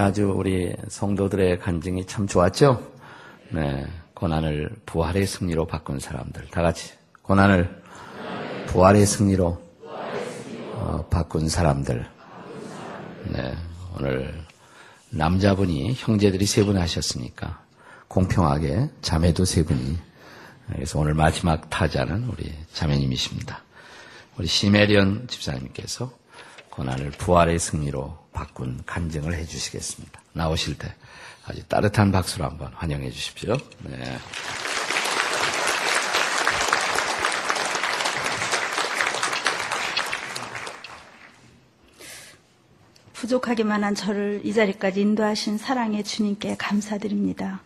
[0.00, 2.90] 아주 우리 성도들의 간증이 참 좋았죠?
[3.50, 3.86] 네.
[4.14, 6.48] 고난을 부활의 승리로 바꾼 사람들.
[6.50, 6.92] 다 같이.
[7.22, 7.82] 고난을
[8.66, 9.62] 부활의 승리로
[10.74, 12.06] 어, 바꾼 사람들.
[13.32, 13.54] 네.
[13.96, 14.34] 오늘
[15.10, 17.62] 남자분이 형제들이 세 분 하셨으니까
[18.08, 19.98] 공평하게 자매도 세 분이
[20.72, 23.62] 그래서 오늘 마지막 타자는 우리 자매님이십니다.
[24.38, 26.12] 우리 시메리언 집사님께서
[26.80, 30.18] 고난을 부활의 승리로 바꾼 간증을 해주시겠습니다.
[30.32, 30.94] 나오실 때
[31.44, 33.58] 아주 따뜻한 박수로 한번 환영해 주십시오.
[33.80, 34.18] 네.
[43.12, 47.60] 부족하기만 한 저를 이 자리까지 인도하신 사랑의 주님께 감사드립니다.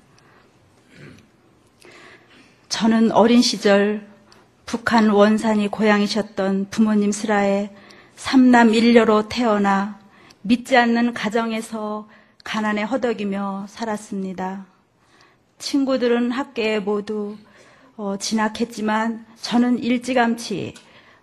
[2.69, 4.05] 저는 어린 시절
[4.67, 7.71] 북한 원산이 고향이셨던 부모님 슬하에
[8.17, 9.99] 삼남 일녀로 태어나
[10.43, 12.09] 믿지 않는 가정에서
[12.45, 14.67] 가난에 허덕이며 살았습니다.
[15.59, 17.37] 친구들은 학교에 모두
[17.97, 20.75] 어, 진학했지만 저는 일찌감치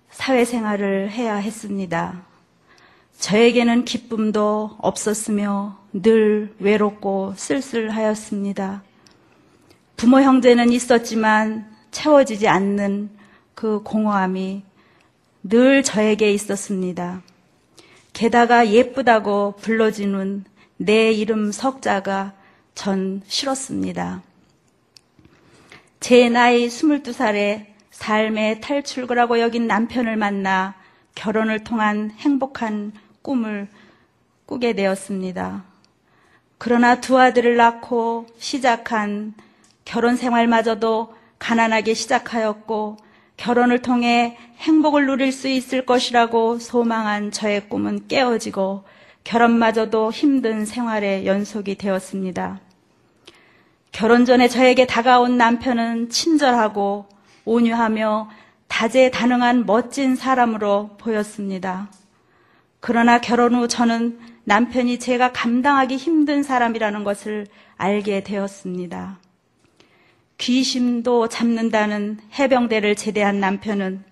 [0.10, 2.22] 사회생활을 해야 했습니다.
[3.20, 8.82] 저에게는 기쁨도 없었으며 늘 외롭고 쓸쓸하였습니다.
[9.96, 13.12] 부모 형제는 있었지만 채워지지 않는
[13.54, 14.64] 그 공허함이
[15.44, 17.22] 늘 저에게 있었습니다.
[18.14, 20.46] 게다가 예쁘다고 불러지는
[20.78, 22.34] 내 이름 석자가
[22.76, 24.22] 전 싫었습니다.
[26.00, 30.76] 제 나이 22살에 삶의 탈출구라고 여긴 남편을 만나
[31.16, 33.68] 결혼을 통한 행복한 꿈을
[34.46, 35.64] 꾸게 되었습니다.
[36.58, 39.34] 그러나 두 아들을 낳고 시작한
[39.86, 42.98] 결혼 생활마저도 가난하게 시작하였고
[43.42, 48.84] 결혼을 통해 행복을 누릴 수 있을 것이라고 소망한 저의 꿈은 깨어지고
[49.24, 52.60] 결혼마저도 힘든 생활의 연속이 되었습니다.
[53.92, 57.08] 결혼 전에 저에게 다가온 남편은 친절하고
[57.46, 58.30] 온유하며
[58.68, 61.90] 다재다능한 멋진 사람으로 보였습니다.
[62.80, 69.18] 그러나 결혼 후 저는 남편이 제가 감당하기 힘든 사람이라는 것을 알게 되었습니다.
[70.42, 74.04] 귀심도 잡는다는 해병대를 제대한 남편은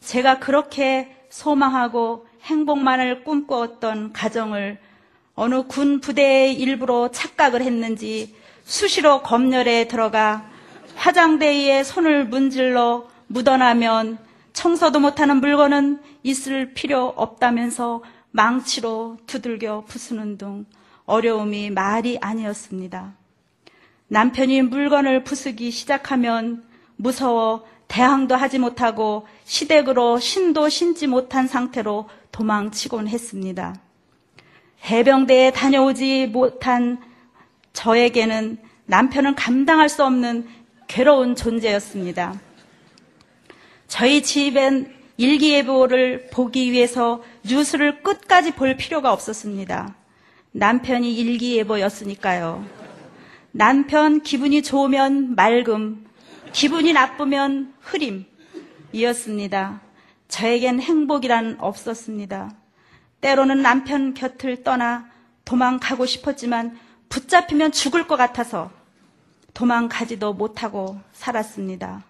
[0.00, 4.78] 제가 그렇게 소망하고 행복만을 꿈꾸었던 가정을
[5.34, 8.34] 어느 군 부대의 일부로 착각을 했는지
[8.64, 10.50] 수시로 검열에 들어가
[10.94, 14.18] 화장대에 손을 문질러 묻어나면
[14.52, 20.66] 청소도 못하는 물건은 있을 필요 없다면서 망치로 두들겨 부수는 등
[21.06, 23.14] 어려움이 말이 아니었습니다.
[24.08, 26.64] 남편이 물건을 부수기 시작하면
[26.96, 33.74] 무서워 대항도 하지 못하고 시댁으로 신도 신지 못한 상태로 도망치곤 했습니다.
[34.84, 37.00] 해병대에 다녀오지 못한
[37.72, 40.48] 저에게는 남편은 감당할 수 없는
[40.86, 42.40] 괴로운 존재였습니다.
[43.86, 49.94] 저희 집엔 일기예보를 보기 위해서 뉴스를 끝까지 볼 필요가 없었습니다.
[50.52, 52.64] 남편이 일기예보였으니까요.
[53.58, 56.06] 남편 기분이 좋으면 맑음,
[56.52, 58.24] 기분이 나쁘면 흐림
[58.92, 59.80] 이었습니다.
[60.28, 62.52] 저에겐 행복이란 없었습니다.
[63.20, 65.10] 때로는 남편 곁을 떠나
[65.44, 68.70] 도망가고 싶었지만 붙잡히면 죽을 것 같아서
[69.54, 72.04] 도망가지도 못하고 살았습니다.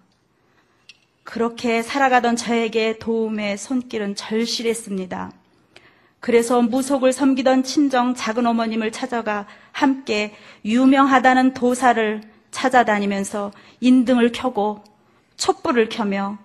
[1.24, 5.32] 그렇게 살아가던 저에게 도움의 손길은 절실했습니다.
[6.20, 10.34] 그래서 무속을 섬기던 친정 작은 어머님을 찾아가 함께
[10.64, 14.82] 유명하다는 도사를 찾아다니면서 인등을 켜고
[15.36, 16.38] 촛불을 켜며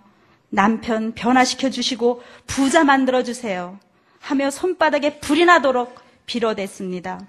[0.49, 3.79] 남편 변화시켜 주시고 부자 만들어 주세요
[4.19, 7.19] 하며 손바닥에 불이 나도록 빌어댔습니다.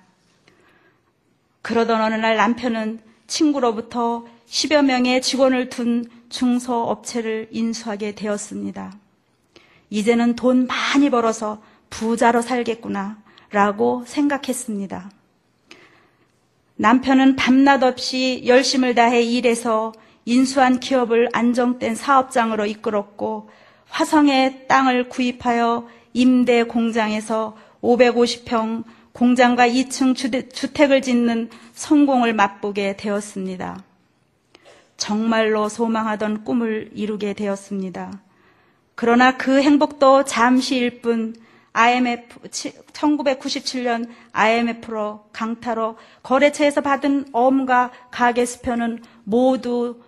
[1.62, 8.93] 그러던 어느 날 남편은 친구로부터 10여 명의 직원을 둔 중소업체를 인수하게 되었습니다.
[9.88, 11.62] 이제는 돈 많이 벌어서
[11.94, 13.19] 부자로 살겠구나
[13.50, 15.11] 라고 생각했습니다.
[16.76, 19.93] 남편은 밤낮 없이 열심을 다해 일해서
[20.25, 23.49] 인수한 기업을 안정된 사업장으로 이끌었고
[23.88, 28.82] 화성의 땅을 구입하여 임대 공장에서 550평
[29.12, 30.17] 공장과 2층
[30.52, 33.85] 주택을 짓는 성공을 맛보게 되었습니다.
[34.97, 38.20] 정말로 소망하던 꿈을 이루게 되었습니다.
[38.97, 41.37] 그러나 그 행복도 잠시일 뿐
[41.75, 42.38] IMF
[42.93, 50.00] 1997년 IMF로 강타로 거래처에서 받은 어음과 가계 수표는 모두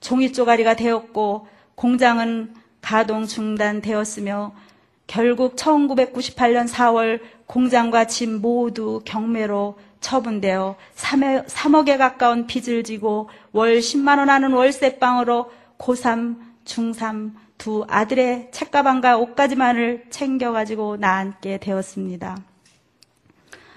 [0.00, 1.46] 종이 쪼가리가 되었고
[1.76, 4.52] 공장은 가동 중단되었으며
[5.06, 14.28] 결국 1998년 4월 공장과 집 모두 경매로 처분되어 3억에 가까운 빚을 지고 월 10만 원
[14.28, 22.42] 하는 월세방으로 고3, 중3 두 아들의 책가방과 옷가지만을 챙겨가지고 나앉게 되었습니다.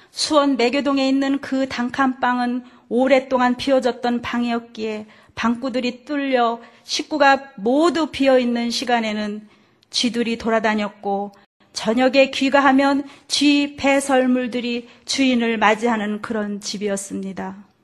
[0.09, 5.05] 수원 매교동에 있는 그 단칸방은 오랫동안 비어졌던 방이었기에
[5.35, 9.47] 방구들이 뚫려 식구가 모두 비어있는 시간에는
[9.91, 11.33] 쥐들이 돌아다녔고
[11.73, 17.74] 저녁에 귀가하면 쥐 배설물들이 주인을 맞이하는 그런 집이었습니다.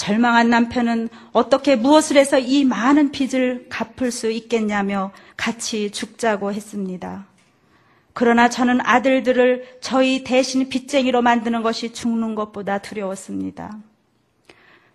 [0.00, 7.26] 절망한 남편은 어떻게 무엇을 해서 이 많은 빚을 갚을 수 있겠냐며 같이 죽자고 했습니다.
[8.14, 13.76] 그러나 저는 아들들을 저희 대신 빚쟁이로 만드는 것이 죽는 것보다 두려웠습니다.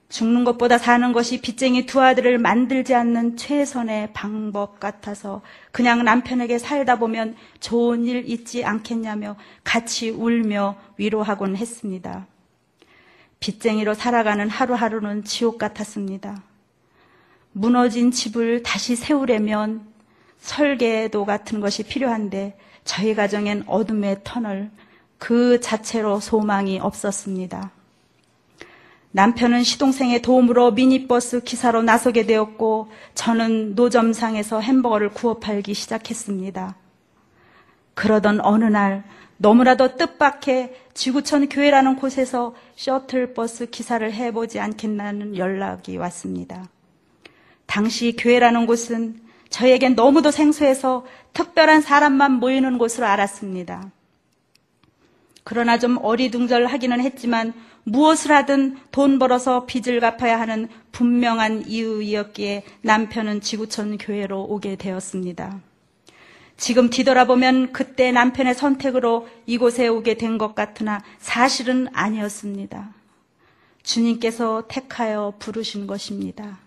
[0.09, 6.97] 죽는 것보다 사는 것이 빚쟁이 두 아들을 만들지 않는 최선의 방법 같아서 그냥 남편에게 살다
[6.97, 12.25] 보면 좋은 일 있지 않겠냐며 같이 울며 위로하곤 했습니다.
[13.39, 16.43] 빚쟁이로 살아가는 하루하루는 지옥 같았습니다.
[17.51, 19.87] 무너진 집을 다시 세우려면
[20.39, 24.71] 설계도 같은 것이 필요한데 저희 가정엔 어둠의 터널
[25.17, 27.71] 그 자체로 소망이 없었습니다.
[29.11, 36.75] 남편은 시동생의 도움으로 미니버스 기사로 나서게 되었고 저는 노점상에서 햄버거를 구워 팔기 시작했습니다.
[37.95, 39.03] 그러던 어느 날
[39.37, 46.69] 너무나도 뜻밖의 지구촌 교회라는 곳에서 셔틀버스 기사를 해보지 않겠다는 연락이 왔습니다.
[47.65, 49.19] 당시 교회라는 곳은
[49.49, 53.91] 저에겐 너무도 생소해서 특별한 사람만 모이는 곳으로 알았습니다.
[55.43, 57.53] 그러나 좀 어리둥절하기는 했지만
[57.83, 65.61] 무엇을 하든 돈 벌어서 빚을 갚아야 하는 분명한 이유였기에 남편은 지구촌 교회로 오게 되었습니다.
[66.57, 72.93] 지금 뒤돌아보면 그때 남편의 선택으로 이곳에 오게 된 것 같으나 사실은 아니었습니다.
[73.83, 76.59] 주님께서 택하여 부르신 것입니다.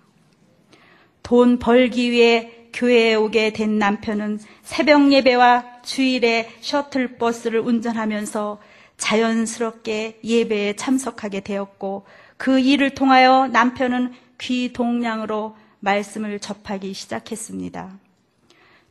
[1.22, 8.60] 돈 벌기 위해 교회에 오게 된 남편은 새벽 예배와 주일에 셔틀버스를 운전하면서
[8.98, 12.06] 자연스럽게 예배에 참석하게 되었고
[12.36, 17.98] 그 일을 통하여 남편은 귀 동량으로 말씀을 접하기 시작했습니다.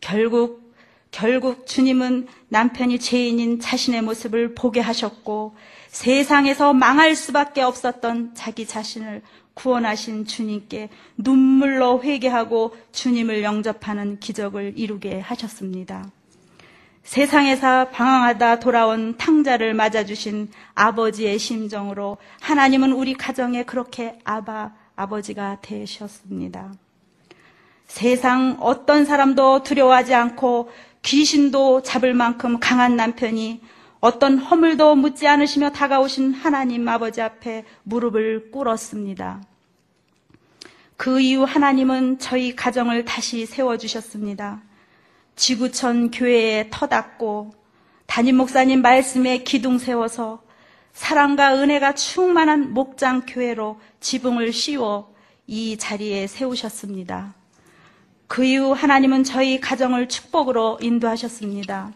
[0.01, 0.66] 결국
[1.11, 5.55] 결국 주님은 남편이 죄인인 자신의 모습을 보게 하셨고
[5.87, 9.21] 세상에서 망할 수밖에 없었던 자기 자신을
[9.53, 16.11] 구원하신 주님께 눈물로 회개하고 주님을 영접하는 기적을 이루게 하셨습니다.
[17.03, 26.73] 세상에서 방황하다 돌아온 탕자를 맞아주신 아버지의 심정으로 하나님은 우리 가정에 그렇게 아바, 아버지가 되셨습니다.
[27.87, 30.69] 세상 어떤 사람도 두려워하지 않고
[31.07, 33.61] 귀신도 잡을 만큼 강한 남편이
[34.01, 39.41] 어떤 허물도 묻지 않으시며 다가오신 하나님 아버지 앞에 무릎을 꿇었습니다.
[40.97, 44.61] 그 이후 하나님은 저희 가정을 다시 세워주셨습니다.
[45.37, 47.51] 지구촌 교회에 터닫고
[48.05, 50.43] 담임 목사님 말씀에 기둥 세워서
[50.91, 55.15] 사랑과 은혜가 충만한 목장 교회로 지붕을 씌워
[55.47, 57.33] 이 자리에 세우셨습니다.
[58.27, 61.91] 그 이후 하나님은 저희 가정을 축복으로 인도하셨습니다.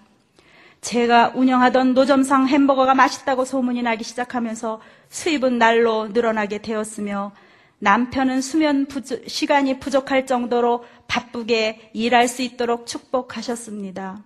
[0.81, 7.33] 제가 운영하던 노점상 햄버거가 맛있다고 소문이 나기 시작하면서 수입은 날로 늘어나게 되었으며
[7.79, 14.23] 남편은 수면 부족, 시간이 부족할 정도로 바쁘게 일할 수 있도록 축복하셨습니다.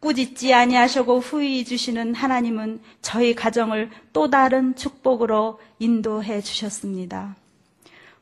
[0.00, 7.36] 꾸짖지 아니하시고 후히 주시는 하나님은 저희 가정을 또 다른 축복으로 인도해 주셨습니다.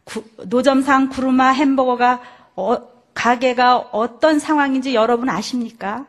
[0.04, 2.20] 구, 노점상 구르마 햄버거가
[2.56, 2.76] 어,
[3.14, 6.06] 가게가 어떤 상황인지 여러분 아십니까?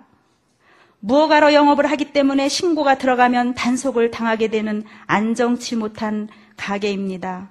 [1.00, 7.50] 무허가로 영업을 하기 때문에 신고가 들어가면 단속을 당하게 되는 안정치 못한 가게입니다.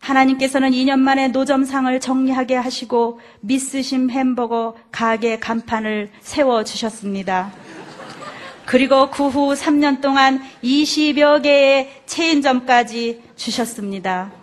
[0.00, 7.52] 하나님께서는 2년 만에 노점상을 정리하게 하시고 미스심 햄버거 가게 간판을 세워 주셨습니다.
[8.66, 14.37] 그리고 그 후 3년 동안 20여 개의 체인점까지 주셨습니다.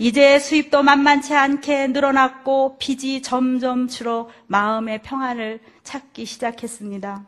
[0.00, 7.26] 이제 수입도 만만치 않게 늘어났고 빚이 점점 줄어 마음의 평안을 찾기 시작했습니다.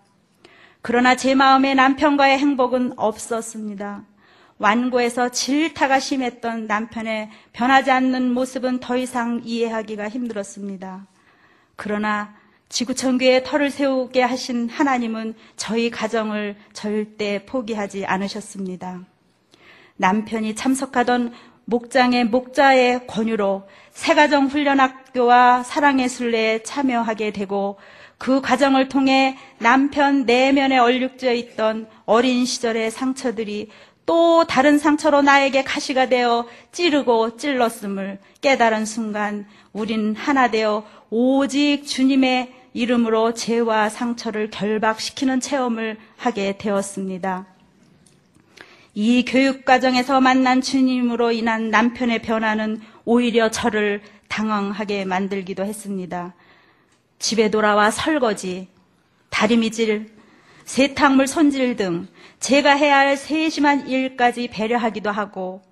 [0.80, 4.06] 그러나 제 마음에 남편과의 행복은 없었습니다.
[4.56, 11.06] 완고에서 질타가 심했던 남편의 변하지 않는 모습은 더 이상 이해하기가 힘들었습니다.
[11.76, 12.34] 그러나
[12.70, 19.04] 지구천교에 털을 세우게 하신 하나님은 저희 가정을 절대 포기하지 않으셨습니다.
[19.98, 27.78] 남편이 참석하던 목장의 목자의 권유로 새가정 훈련학교와 사랑의 순례에 참여하게 되고
[28.18, 33.68] 그 과정을 통해 남편 내면에 얼룩져 있던 어린 시절의 상처들이
[34.06, 42.52] 또 다른 상처로 나에게 가시가 되어 찌르고 찔렀음을 깨달은 순간 우린 하나 되어 오직 주님의
[42.74, 47.51] 이름으로 죄와 상처를 결박시키는 체험을 하게 되었습니다.
[48.94, 56.34] 이 교육 과정에서 만난 주님으로 인한 남편의 변화는 오히려 저를 당황하게 만들기도 했습니다.
[57.18, 58.68] 집에 돌아와 설거지,
[59.30, 60.14] 다리미질,
[60.64, 62.06] 세탁물 손질 등
[62.38, 65.62] 제가 해야 할 세심한 일까지 배려하기도 하고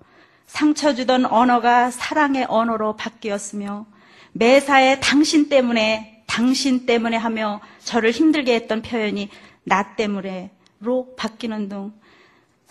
[0.47, 3.85] 상처 주던 언어가 사랑의 언어로 바뀌었으며
[4.33, 9.29] 매사에 당신 때문에 당신 때문에 하며 저를 힘들게 했던 표현이
[9.63, 11.93] 나 때문에로 바뀌는 등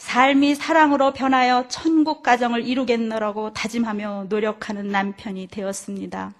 [0.01, 6.33] 삶이 사랑으로 변하여 천국 가정을 이루겠노라고 다짐하며 노력하는 남편이 되었습니다.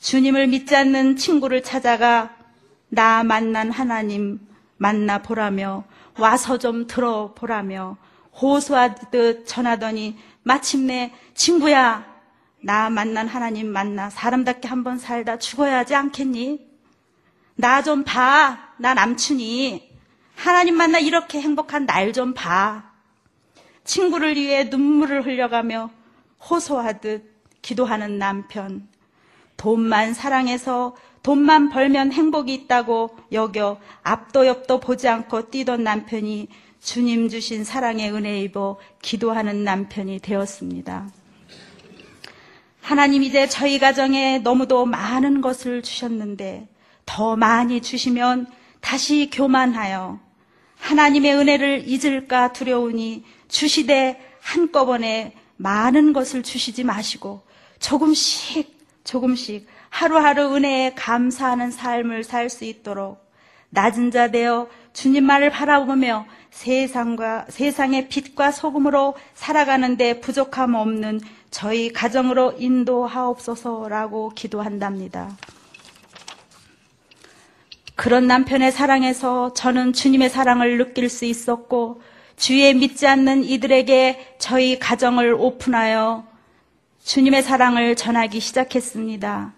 [0.00, 2.30] 주님을 믿지 않는 친구를 찾아가
[2.90, 4.38] 나 만난 하나님
[4.76, 5.82] 만나 보라며
[6.16, 7.96] 와서 좀 들어보라며
[8.40, 12.06] 호소하듯 전하더니 마침내 친구야
[12.62, 16.68] 나 만난 하나님 만나 사람답게 한번 살다 죽어야 하지 않겠니?
[17.56, 18.74] 나 좀 봐.
[18.76, 19.87] 나 남친이.
[20.38, 22.92] 하나님 만나 이렇게 행복한 날 좀 봐.
[23.84, 25.90] 친구를 위해 눈물을 흘려가며
[26.48, 27.24] 호소하듯
[27.60, 28.86] 기도하는 남편.
[29.56, 36.46] 돈만 사랑해서 돈만 벌면 행복이 있다고 여겨 앞도 옆도 보지 않고 뛰던 남편이
[36.80, 41.08] 주님 주신 사랑의 은혜 입어 기도하는 남편이 되었습니다.
[42.80, 46.68] 하나님 이제 저희 가정에 너무도 많은 것을 주셨는데
[47.04, 48.46] 더 많이 주시면
[48.80, 50.27] 다시 교만하여
[50.78, 57.42] 하나님의 은혜를 잊을까 두려우니 주시되 한꺼번에 많은 것을 주시지 마시고
[57.80, 63.26] 조금씩 조금씩 하루하루 은혜에 감사하는 삶을 살 수 있도록
[63.70, 71.20] 낮은 자 되어 주님만을 바라보며 세상과 세상의 빛과 소금으로 살아가는데 부족함 없는
[71.50, 75.36] 저희 가정으로 인도하옵소서라고 기도한답니다.
[77.98, 82.00] 그런 남편의 사랑에서 저는 주님의 사랑을 느낄 수 있었고
[82.36, 86.24] 주에 믿지 않는 이들에게 저희 가정을 오픈하여
[87.02, 89.52] 주님의 사랑을 전하기 시작했습니다.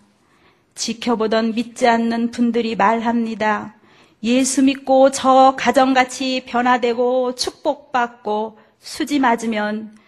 [0.74, 3.74] 지켜보던 믿지 않는 분들이 말합니다.
[4.22, 9.98] 예수 믿고 저 가정같이 변화되고 축복받고 수지 맞으면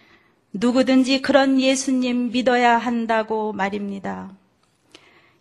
[0.53, 4.31] 누구든지 그런 예수님 믿어야 한다고 말입니다.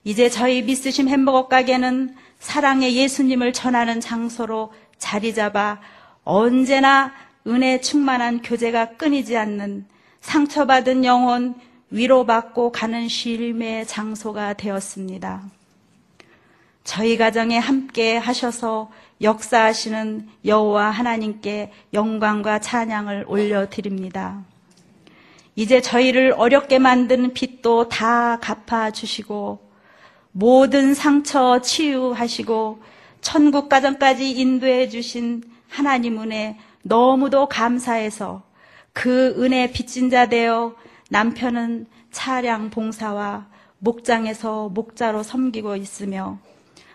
[0.05, 5.81] 이제 저희 미스심 햄버거 가게는 사랑의 예수님을 전하는 장소로 자리 잡아
[6.25, 7.13] 언제나
[7.47, 9.87] 은혜 충만한 교제가 끊이지 않는
[10.21, 11.55] 상처받은 영혼
[11.91, 15.45] 위로받고 가는 쉼의 장소가 되었습니다.
[16.83, 24.43] 저희 가정에 함께 하셔서 역사하시는 여호와 하나님께 영광과 찬양을 올려드립니다.
[25.55, 29.72] 이제 저희를 어렵게 만든 빚도 다 갚아주시고
[30.33, 32.83] 모든 상처 치유하시고
[33.21, 38.43] 천국 가정까지 인도해 주신 하나님 은혜 너무도 감사해서
[38.93, 40.75] 그 은혜 빚진 자 되어
[41.11, 43.47] 남편은 차량 봉사와
[43.79, 46.39] 목장에서 목자로 섬기고 있으며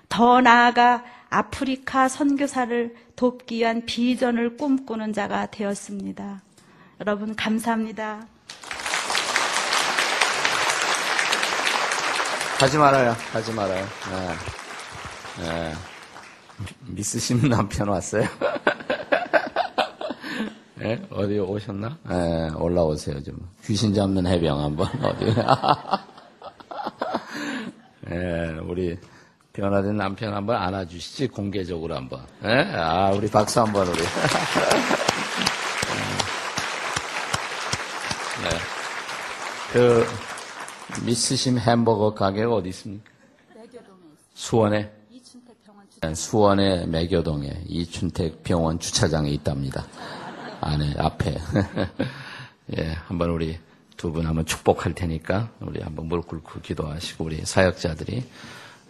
[0.10, 6.41] 더 나아가 아프리카 선교사를 돕기 위한 비전을 꿈꾸는 자가 되었습니다.
[7.01, 8.27] 여러분 감사합니다.
[12.60, 13.16] 하지 말아요.
[13.32, 13.86] 하지 말아요.
[13.86, 14.34] 네.
[15.46, 15.74] 네.
[16.88, 18.26] 미스심 남편 왔어요?
[20.76, 21.00] 네?
[21.12, 21.98] 어디 오셨나?
[22.10, 23.36] 네, 올라오세요, 좀.
[23.64, 25.26] 귀신 잡는 해병 한번, 어디.
[28.10, 28.98] 네, 우리
[29.54, 32.22] 변화된 남편 한번 안아주시지, 공개적으로 한번.
[32.42, 32.64] 네?
[32.76, 34.00] 아, 우리 박수 한번, 우리.
[38.44, 38.50] 네.
[39.74, 40.08] 그,
[41.06, 43.10] 미스심 햄버거 가게가 어디 있습니까?
[44.34, 44.92] 수원에?
[46.01, 49.86] 네, 수원의 매교동에 이춘택 병원 주차장에 있답니다.
[50.62, 51.38] 안에, 앞에.
[52.77, 53.58] 예, 한번 우리
[53.98, 58.24] 두 분 한번 축복할 테니까 우리 한번 무릎 꿇고 기도하시고 우리 사역자들이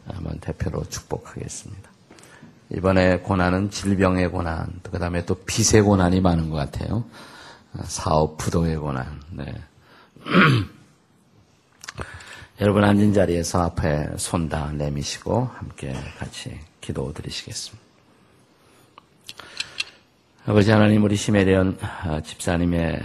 [0.06, 1.90] 한번 대표로 축복하겠습니다.
[2.74, 7.06] 이번에 고난은 질병의 고난, 그 다음에 또 빚의 고난이 많은 것 같아요.
[7.86, 9.46] 사업 부도의 고난, 네.
[12.60, 17.86] 여러분 앉은 자리에서 앞에 손 다 내미시고 함께 같이 기도 드리시겠습니다.
[20.46, 23.02] 아버지 하나님 우리 시메리온 아, 집사님의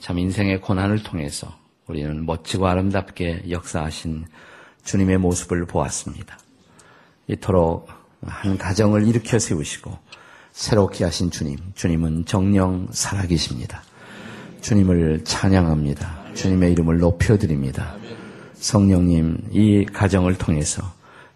[0.00, 1.54] 참 인생의 고난을 통해서
[1.86, 4.26] 우리는 멋지고 아름답게 역사하신
[4.84, 6.38] 주님의 모습을 보았습니다.
[7.28, 7.88] 이토록
[8.26, 9.96] 한 가정을 일으켜 세우시고
[10.52, 13.82] 새롭게 하신 주님, 주님은 정령 살아계십니다.
[14.62, 16.34] 주님을 찬양합니다.
[16.34, 17.94] 주님의 이름을 높여드립니다.
[18.60, 20.82] 성령님, 이 가정을 통해서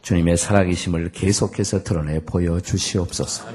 [0.02, 3.46] 주님의 살아계심을 계속해서 드러내 보여 주시옵소서.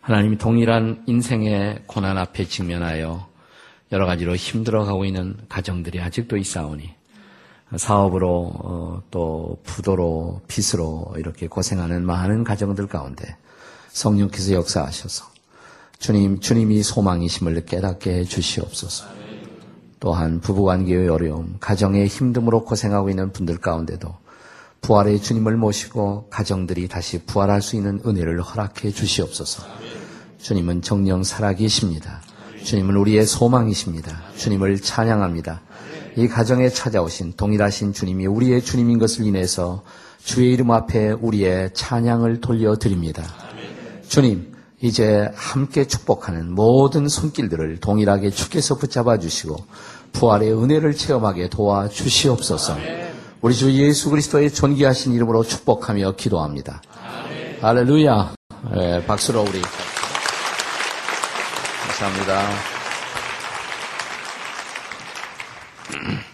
[0.00, 3.28] 하나님 동일한 인생의 고난 앞에 직면하여
[3.92, 6.90] 여러 가지로 힘들어가고 있는 가정들이 아직도 있사오니
[7.76, 13.36] 사업으로 어, 또 부도로 빚으로 이렇게 고생하는 많은 가정들 가운데
[13.88, 15.26] 성령께서 역사하셔서
[15.98, 19.19] 주님 주님이 소망이심을 깨닫게 해 주시옵소서.
[20.00, 24.12] 또한 부부관계의 어려움, 가정의 힘듦으로 고생하고 있는 분들 가운데도
[24.80, 29.62] 부활의 주님을 모시고 가정들이 다시 부활할 수 있는 은혜를 허락해 주시옵소서.
[30.38, 32.22] 주님은 정령 살아계십니다.
[32.64, 34.22] 주님은 우리의 소망이십니다.
[34.36, 35.60] 주님을 찬양합니다.
[36.16, 39.82] 이 가정에 찾아오신 동일하신 주님이 우리의 주님인 것을 인해서
[40.24, 43.24] 주의 이름 앞에 우리의 찬양을 돌려드립니다.
[44.08, 49.56] 주님, 이제 함께 축복하는 모든 손길들을 동일하게 주께서 붙잡아 주시고
[50.12, 52.78] 부활의 은혜를 체험하게 도와 주시옵소서.
[53.42, 56.82] 우리 주 예수 그리스도의 존귀하신 이름으로 축복하며 기도합니다.
[57.60, 58.34] 할렐루야.
[58.74, 59.60] 네, 박수로 우리
[61.86, 62.42] 감사합니다.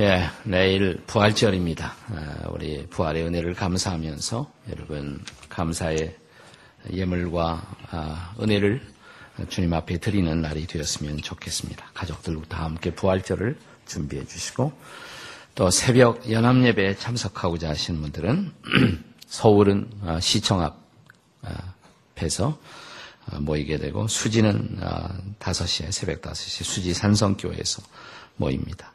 [0.00, 1.94] 예, 내일 부활절입니다.
[2.14, 5.20] 아, 우리 부활의 은혜를 감사하면서 여러분
[5.54, 6.16] 감사의
[6.92, 8.82] 예물과 아, 은혜를
[9.48, 11.90] 주님 앞에 드리는 날이 되었으면 좋겠습니다.
[11.94, 13.56] 가족들과 다 함께 부활절을
[13.86, 14.72] 준비해 주시고
[15.54, 18.52] 또 새벽 연합예배에 참석하고자 하시는 분들은
[19.26, 20.68] 서울은 아, 시청
[22.16, 22.58] 앞에서
[23.40, 24.78] 모이게 되고 수지는
[25.38, 27.82] 5시에 새벽 5시 수지 산성교회에서
[28.36, 28.92] 모입니다.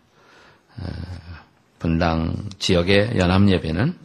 [1.80, 3.98] 분당 지역의 연합예배는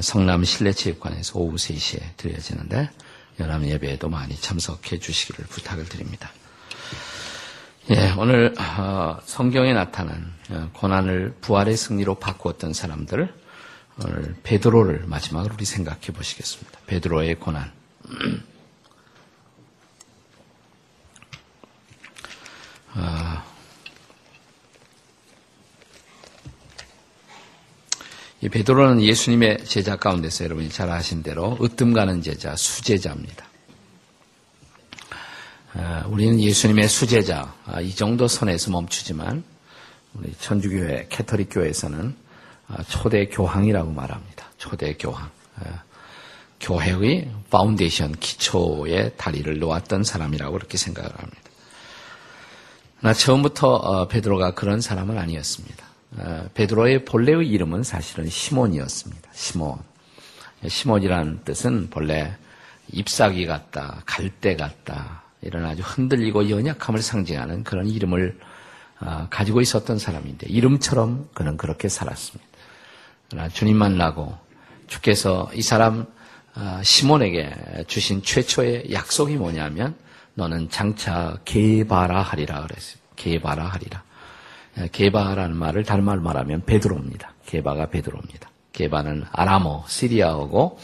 [0.00, 2.90] 성남 실내체육관에서 오후 3시에 드려지는데
[3.40, 6.30] 연합 예배에도 많이 참석해 주시기를 부탁을 드립니다.
[7.90, 13.34] 예, 오늘 어, 성경에 나타난 어, 고난을 부활의 승리로 바꾸었던 사람들
[14.00, 16.78] 오늘 베드로를 마지막으로 우리 생각해 보시겠습니다.
[16.86, 17.72] 베드로의 고난.
[22.94, 23.51] 어,
[28.42, 33.46] 이 베드로는 예수님의 제자 가운데서 여러분이 잘 아신 대로 으뜸 가는 제자, 수제자입니다.
[35.74, 39.44] 아, 우리는 예수님의 수제자, 아, 이 정도 선에서 멈추지만
[40.14, 42.16] 우리 천주교회, 캐터릭 교회에서는
[42.66, 44.46] 아, 초대 교황이라고 말합니다.
[44.58, 45.30] 초대 교황.
[46.58, 51.40] 교회의 파운데이션, 기초의 다리를 놓았던 사람이라고 그렇게 생각을 합니다.
[53.00, 55.91] 나 처음부터 어, 베드로가 그런 사람은 아니었습니다.
[56.16, 59.30] 어, 베드로의 본래의 이름은 사실은 시몬이었습니다.
[59.32, 59.78] 시몬.
[60.66, 62.36] 시몬이라는 뜻은 본래
[62.92, 68.38] 잎사귀 같다, 갈대 같다, 이런 아주 흔들리고 연약함을 상징하는 그런 이름을
[69.00, 72.44] 어, 가지고 있었던 사람인데, 이름처럼 그는 그렇게 살았습니다.
[73.28, 74.36] 그러나 주님 만나고
[74.86, 76.06] 주께서 이 사람
[76.54, 79.96] 어, 시몬에게 주신 최초의 약속이 뭐냐면,
[80.34, 83.00] 너는 장차 개바라 하리라 그랬어요.
[83.16, 84.02] 개바라 하리라.
[84.92, 87.34] 게바라는 말을 다른 말로 말하면 베드로입니다.
[87.46, 88.50] 게바가 베드로입니다.
[88.72, 90.78] 게바는 아람어, 시리아어고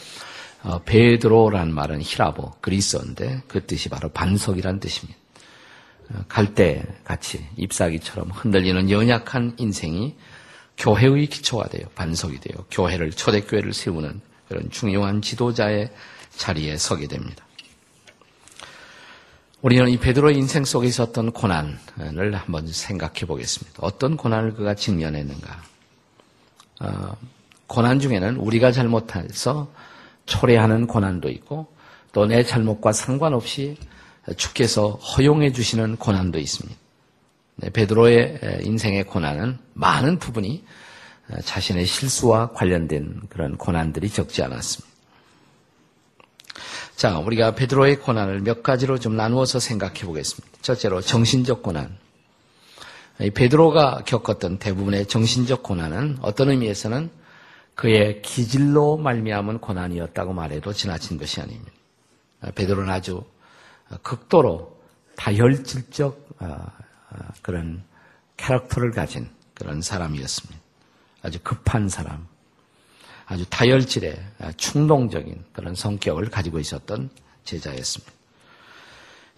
[0.61, 5.17] 어, 베드로라는 말은 히라보, 그리스어인데 그 뜻이 바로 반석이란 뜻입니다.
[6.13, 10.15] 어, 갈대 같이 잎사귀처럼 흔들리는 연약한 인생이
[10.77, 11.85] 교회의 기초가 돼요.
[11.95, 12.65] 반석이 돼요.
[12.71, 15.91] 교회를 초대교회를 세우는 그런 중요한 지도자의
[16.35, 17.45] 자리에 서게 됩니다.
[19.61, 23.79] 우리는 이 베드로의 인생 속에 있었던 고난을 한번 생각해 보겠습니다.
[23.81, 25.61] 어떤 고난을 그가 직면했는가?
[26.81, 27.15] 어,
[27.67, 29.69] 고난 중에는 우리가 잘못해서
[30.25, 31.67] 초래하는 고난도 있고
[32.13, 33.77] 또 내 잘못과 상관없이
[34.37, 36.79] 주께서 허용해 주시는 고난도 있습니다.
[37.57, 40.63] 네, 베드로의 인생의 고난은 많은 부분이
[41.43, 44.88] 자신의 실수와 관련된 그런 고난들이 적지 않았습니다.
[46.95, 50.57] 자, 우리가 베드로의 고난을 몇 가지로 좀 나누어서 생각해 보겠습니다.
[50.61, 51.97] 첫째로 정신적 고난.
[53.17, 57.09] 베드로가 겪었던 대부분의 정신적 고난은 어떤 의미에서는
[57.75, 61.71] 그의 기질로 말미암은 고난이었다고 말해도 지나친 것이 아닙니다.
[62.55, 63.23] 베드로는 아주
[64.03, 64.79] 극도로
[65.15, 67.83] 다혈질적 어, 어, 그런
[68.37, 70.61] 캐릭터를 가진 그런 사람이었습니다.
[71.21, 72.27] 아주 급한 사람,
[73.29, 74.17] 아주 다혈질의
[74.57, 77.11] 충동적인 그런 성격을 가지고 있었던
[77.43, 78.11] 제자였습니다.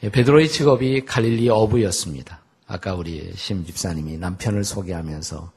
[0.03, 2.39] 예, 베드로의 직업이 갈릴리 어부였습니다.
[2.67, 5.51] 아까 우리 심 집사님이 남편을 소개하면서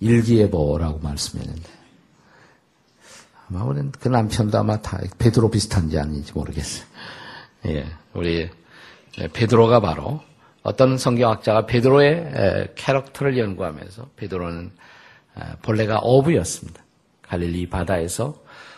[0.00, 1.68] 일기예보라고 말씀했는데
[3.48, 6.84] 아마 우리는 그 남편도 아마 다 베드로 비슷한지 아닌지 모르겠어요.
[7.66, 8.50] 예, 우리
[9.32, 10.20] 베드로가 바로
[10.64, 14.72] 어떤 성경학자가 베드로의 캐릭터를 연구하면서 베드로는
[15.62, 16.84] 본래가 어부였습니다.
[17.28, 18.34] 갈릴리 바다에서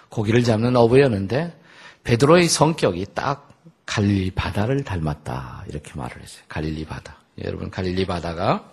[0.08, 1.58] 고기를 잡는 어부였는데
[2.04, 3.50] 베드로의 성격이 딱
[3.86, 6.42] 갈릴리 바다를 닮았다 이렇게 말을 했어요.
[6.48, 7.16] 갈릴리 바다.
[7.44, 8.70] 여러분 갈릴리 바다가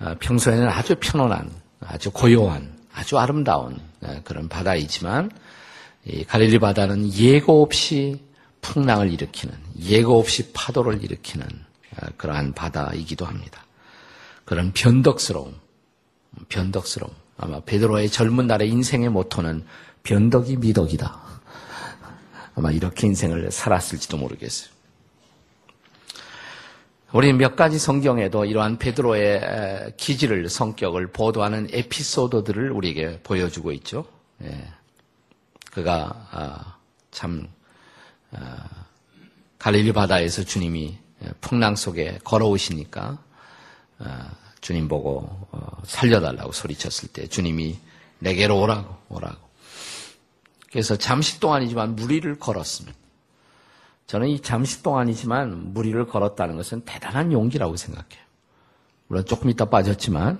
[0.00, 5.30] 어, 평소에는 아주 편안한, 아주 고요한, 아주 아름다운 어, 그런 바다이지만
[6.04, 8.22] 이 갈릴리 바다는 예고 없이
[8.60, 13.64] 풍랑을 일으키는, 예고 없이 파도를 일으키는 어, 그러한 바다이기도 합니다.
[14.44, 15.54] 그런 변덕스러움,
[16.48, 17.12] 변덕스러움.
[17.38, 19.64] 아마 베드로의 젊은 날의 인생의 모토는
[20.02, 21.20] 변덕이 미덕이다.
[22.56, 24.70] 아마 이렇게 인생을 살았을지도 모르겠어요.
[27.12, 34.04] 우리 몇 가지 성경에도 이러한 베드로의 기질을 성격을 보도하는 에피소드들을 우리에게 보여주고 있죠.
[34.42, 34.68] 예.
[35.70, 36.76] 그가 아,
[37.10, 37.48] 참
[38.32, 38.68] 아,
[39.58, 40.98] 갈릴리 바다에서 주님이
[41.40, 43.18] 풍랑 속에 걸어오시니까
[44.00, 47.78] 아, 주님 보고 어, 살려달라고 소리쳤을 때 주님이
[48.18, 49.36] 내게로 오라고 오라고.
[50.70, 52.96] 그래서 잠시 동안이지만 무리를 걸었습니다.
[54.06, 58.22] 저는 이 잠시 동안이지만 무리를 걸었다는 것은 대단한 용기라고 생각해요.
[59.06, 60.38] 물론 조금 있다 빠졌지만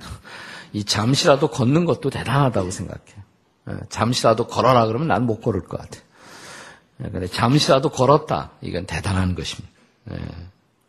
[0.72, 3.22] 이 잠시라도 걷는 것도 대단하다고 생각해요.
[3.70, 6.02] 예, 잠시라도 걸어라 그러면 난 못 걸을 것 같아요.
[7.04, 8.50] 예, 근데 잠시라도 걸었다.
[8.62, 9.74] 이건 대단한 것입니다.
[10.12, 10.16] 예,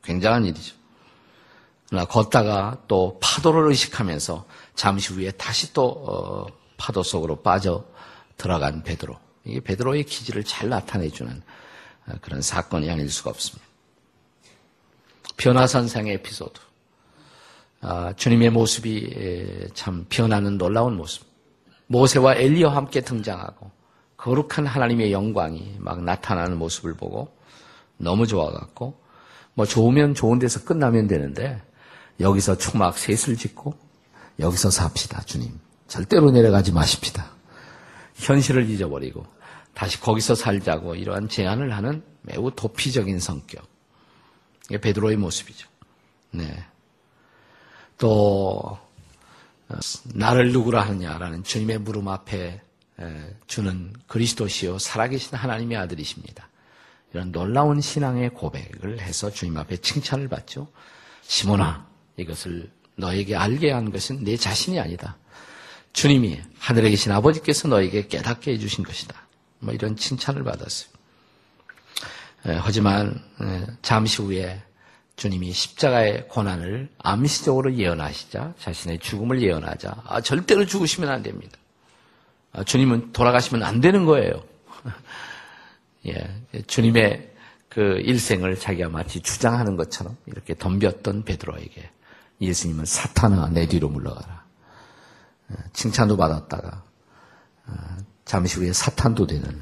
[0.04, 0.76] 굉장한 일이죠.
[1.90, 6.46] 그러나 걷다가 또 파도를 의식하면서 잠시 후에 다시 또 어,
[6.78, 7.84] 파도 속으로 빠져
[8.38, 9.16] 들어간 베드로.
[9.44, 11.42] 이게 베드로의 기질을 잘 나타내주는
[12.22, 13.68] 그런 사건이 아닐 수가 없습니다.
[15.38, 16.60] 변화선상의 에피소드.
[17.82, 21.26] 아, 주님의 모습이 참 변하는 놀라운 모습.
[21.88, 23.72] 모세와 엘리와 함께 등장하고
[24.18, 27.36] 거룩한 하나님의 영광이 막 나타나는 모습을 보고
[27.98, 29.00] 너무 좋아갖고
[29.56, 31.62] 뭐 좋으면 좋은 데서 끝나면 되는데
[32.20, 33.78] 여기서 초막 셋을 짓고
[34.40, 37.32] 여기서 삽시다 주님 절대로 내려가지 마십시다
[38.16, 39.26] 현실을 잊어버리고
[39.74, 43.66] 다시 거기서 살자고 이러한 제안을 하는 매우 도피적인 성격.
[44.66, 45.68] 이게 베드로의 모습이죠.
[46.32, 46.66] 네.
[47.98, 48.78] 또
[49.70, 49.76] 어,
[50.14, 52.62] 나를 누구라 하느냐라는 주님의 물음 앞에
[53.48, 56.50] 주는 그리스도시요 살아계신 하나님의 아들이십니다.
[57.14, 60.68] 이런 놀라운 신앙의 고백을 해서 주님 앞에 칭찬을 받죠.
[61.22, 61.88] 시몬아,
[62.20, 65.18] 이것을 너에게 알게 한 것은 내 자신이 아니다.
[65.94, 69.16] 주님이 하늘에 계신 아버지께서 너에게 깨닫게 해주신 것이다.
[69.60, 70.90] 뭐 이런 칭찬을 받았어요.
[72.46, 74.62] 에, 하지만 에, 잠시 후에
[75.16, 81.58] 주님이 십자가의 고난을 암시적으로 예언하시자 자신의 죽음을 예언하자 아, 절대로 죽으시면 안 됩니다.
[82.54, 84.42] 아, 주님은 돌아가시면 안 되는 거예요.
[86.08, 87.30] 예, 주님의
[87.68, 91.90] 그 일생을 자기가 마치 주장하는 것처럼 이렇게 덤볐던 베드로에게
[92.42, 94.46] 예수님은 사탄아 내 뒤로 물러가라.
[95.74, 96.84] 칭찬도 받았다가
[98.26, 99.62] 잠시 후에 사탄도 되는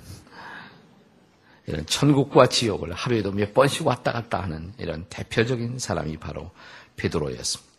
[1.66, 6.52] 이런 천국과 지옥을 하루에도 몇 번씩 왔다 갔다 하는 이런 대표적인 사람이 바로
[6.96, 7.74] 베드로였습니다.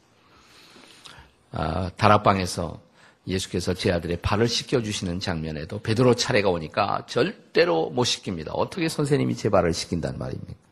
[1.53, 2.81] 아, 다락방에서
[3.27, 8.53] 예수께서 제 아들의 발을 씻겨주시는 장면에도 베드로 차례가 오니까 절대로 못 씻깁니다.
[8.53, 10.68] 어떻게 선생님이 제 발을 씻긴단 말입니까?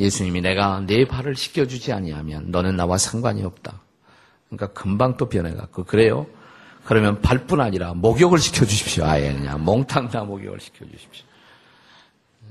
[0.00, 3.80] 예수님이 내가 내 발을 씻겨주지 아니하면 너는 나와 상관이 없다.
[4.48, 6.26] 그러니까 금방 또 변해갖고 그래요?
[6.84, 9.04] 그러면 발뿐 아니라 목욕을 시켜주십시오.
[9.04, 11.26] 아예 그냥 몽탕 다 목욕을 시켜주십시오.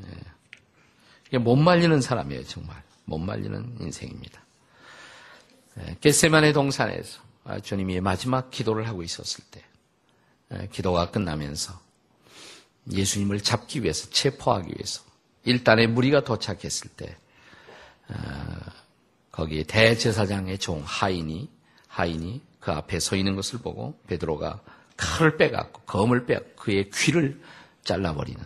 [0.04, 0.10] 네.
[1.28, 2.82] 이게 못 말리는 사람이에요, 정말.
[3.06, 4.42] 못 말리는 인생입니다.
[5.76, 5.98] 네.
[6.02, 9.64] 겟세만의 동산에서 아, 주님이 마지막 기도를 하고 있었을 때,
[10.50, 10.68] 네.
[10.72, 11.80] 기도가 끝나면서
[12.92, 15.02] 예수님을 잡기 위해서, 체포하기 위해서,
[15.46, 17.27] 일단의 무리가 도착했을 때, 아,
[19.32, 21.50] 거기 대제사장의 종 하인이,
[21.88, 24.62] 하인이 그 앞에 서 있는 것을 보고 베드로가
[24.98, 27.40] 칼을 빼갖고 검을 빼 그의 귀를
[27.84, 28.44] 잘라버리는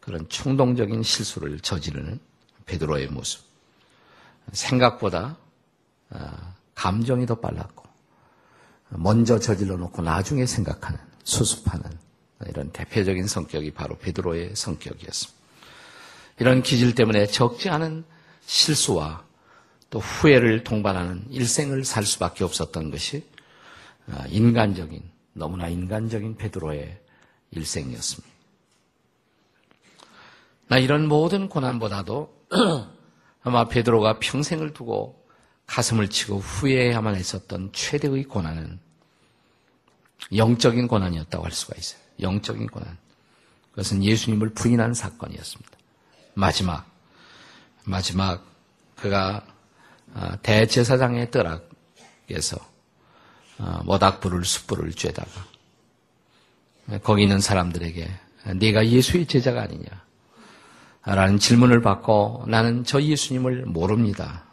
[0.00, 2.20] 그런 충동적인 실수를 저지르는
[2.66, 3.42] 베드로의 모습.
[4.52, 5.36] 생각보다
[6.10, 7.82] 아, 감정이 더 빨랐고
[8.90, 11.90] 먼저 저질러 놓고 나중에 생각하는 수습하는
[12.46, 15.44] 이런 대표적인 성격이 바로 베드로의 성격이었습니다.
[16.40, 18.04] 이런 기질 때문에 적지 않은
[18.46, 19.24] 실수와
[19.90, 23.24] 또 후회를 동반하는 일생을 살 수밖에 없었던 것이
[24.10, 25.02] 아, 인간적인
[25.32, 27.00] 너무나 인간적인 베드로의
[27.50, 28.34] 일생이었습니다.
[30.66, 32.46] 나 이런 모든 고난보다도
[33.42, 35.22] 아마 베드로가 평생을 두고
[35.66, 38.78] 가슴을 치고 후회해야만 했었던 최대의 고난은
[40.34, 42.00] 영적인 고난이었다고 할 수가 있어요.
[42.20, 42.96] 영적인 고난.
[43.70, 45.72] 그것은 예수님을 부인한 사건이었습니다.
[46.34, 46.86] 마지막,
[47.84, 48.44] 마지막
[48.96, 49.44] 그가
[50.14, 52.56] 아, 대제사장의 뜨락에서
[53.58, 55.28] 아, 모닥 불을 숯불을 쬐다가
[57.02, 58.10] 거기 있는 사람들에게
[58.56, 59.86] 네가 예수의 제자가 아니냐
[61.04, 64.44] 라는 질문을 받고 나는 저 예수님을 모릅니다.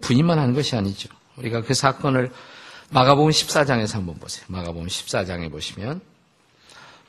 [0.00, 1.08] 부인만 하는 것이 아니죠.
[1.36, 2.30] 우리가 그 사건을
[2.90, 4.44] 마가복음 14장에서 한번 보세요.
[4.48, 6.00] 마가복음 14장에 보시면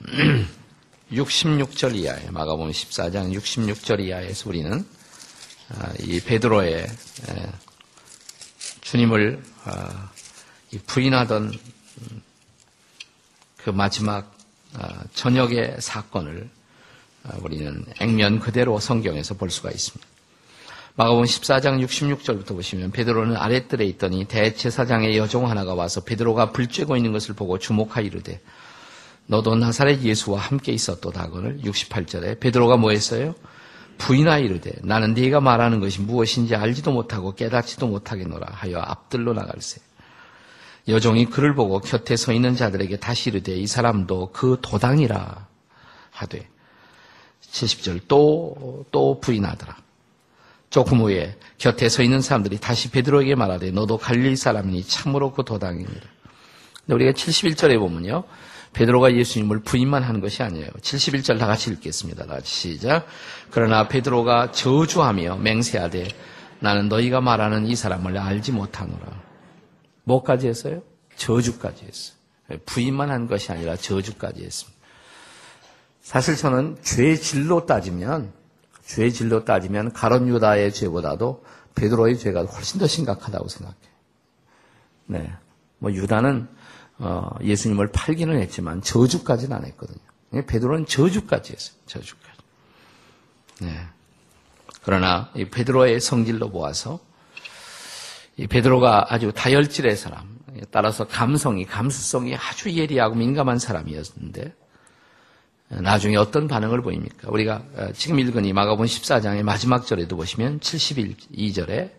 [1.12, 4.95] 66절 이하에 마가복음 14장 66절 이하에서 우리는 아,
[6.00, 6.88] 이 베드로의
[8.82, 10.12] 주님을 아,
[10.86, 12.22] 부인하던 음,
[13.58, 14.32] 그 마지막
[14.74, 16.50] 아, 저녁의 사건을
[17.40, 20.08] 우리는 액면 그대로 성경에서 볼 수가 있습니다.
[20.98, 27.12] 마가복음 14장 66절부터 보시면 베드로는 아랫뜰에 있더니 대제사장의 여종 하나가 와서 베드로가 불 쬐고 있는
[27.12, 28.40] 것을 보고 주목하이르되
[29.26, 33.36] 너도 나사렛 예수와 함께 있었도다 하거늘 68절에 베드로가 뭐 했어요?
[33.98, 39.82] 부인하 이르되 나는 네가 말하는 것이 무엇인지 알지도 못하고 깨닫지도 못하겠노라 하여 앞들로 나갈세.
[40.88, 45.48] 여종이 그를 보고 곁에 서 있는 자들에게 다시 이르되 이 사람도 그 도당이라
[46.12, 46.48] 하되
[47.42, 49.76] 70절 또 또 부인하더라.
[50.70, 56.02] 조금 후에 곁에 서 있는 사람들이 다시 베드로에게 말하되 너도 갈릴 사람이니 참으로 그 도당이니라.
[56.88, 58.24] 우리가 71절에 보면요.
[58.76, 60.68] 베드로가 예수님을 부인만 하는 것이 아니에요.
[60.82, 62.26] 71절 다 같이 읽겠습니다.
[62.26, 63.08] 다 시작.
[63.50, 66.10] 그러나 베드로가 저주하며 맹세하되
[66.60, 69.24] 나는 너희가 말하는 이 사람을 알지 못하노라.
[70.04, 70.84] 뭐까지 했어요?
[71.16, 72.60] 저주까지 했어요.
[72.66, 74.78] 부인만 한 것이 아니라 저주까지 했습니다.
[76.02, 78.34] 사실 저는 죄 질로 따지면
[78.86, 83.96] 죄 질로 따지면 가론 유다의 죄보다도 베드로의 죄가 훨씬 더 심각하다고 생각해요.
[85.08, 85.32] 네.
[85.80, 86.56] 뭐 유다는 어,
[87.42, 90.00] 예수님을 팔기는 했지만 저주까지는 안 했거든요.
[90.48, 91.78] 베드로는 저주까지 했어요.
[91.86, 92.38] 저주까지.
[93.62, 93.88] 네.
[94.84, 97.00] 그러나 이 베드로의 성질로 보아서
[98.38, 100.38] 이 베드로가 아주 다혈질의 사람,
[100.72, 104.54] 따라서 감성이, 감수성이 아주 예리하고 민감한 사람이었는데
[105.70, 107.30] 나중에 어떤 반응을 보입니까?
[107.32, 111.92] 우리가 어, 지금 읽은 이 마가본 14장의 마지막 절에도 보시면 72절에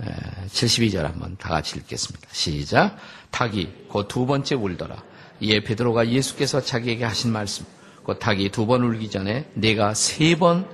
[0.00, 2.28] 72절 한번 다 같이 읽겠습니다.
[2.32, 2.96] 시작.
[3.30, 5.02] 닭이 곧 두 번째 울더라.
[5.40, 7.66] 이에 베드로가 예수께서 자기에게 하신 말씀.
[8.04, 10.66] 곧 닭이 두 번 울기 전에 내가 세 번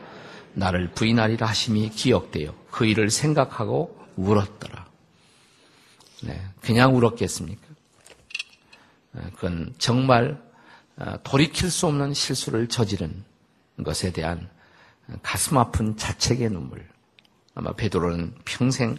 [0.57, 4.87] 나를 부인하리라 하심이 기억되어 그 일을 생각하고 울었더라.
[6.23, 7.63] 네, 그냥 울었겠습니까?
[9.35, 10.41] 그건 정말
[10.97, 13.25] 어, 돌이킬 수 없는 실수를 저지른
[13.83, 14.49] 것에 대한
[15.23, 16.87] 가슴 아픈 자책의 눈물.
[17.57, 18.97] 아마 베드로는 평생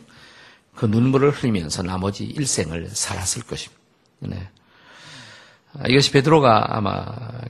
[0.75, 3.81] 그 눈물을 흘리면서 나머지 일생을 살았을 것입니다.
[4.19, 4.49] 네.
[5.73, 7.05] 아, 이것이 베드로가 아마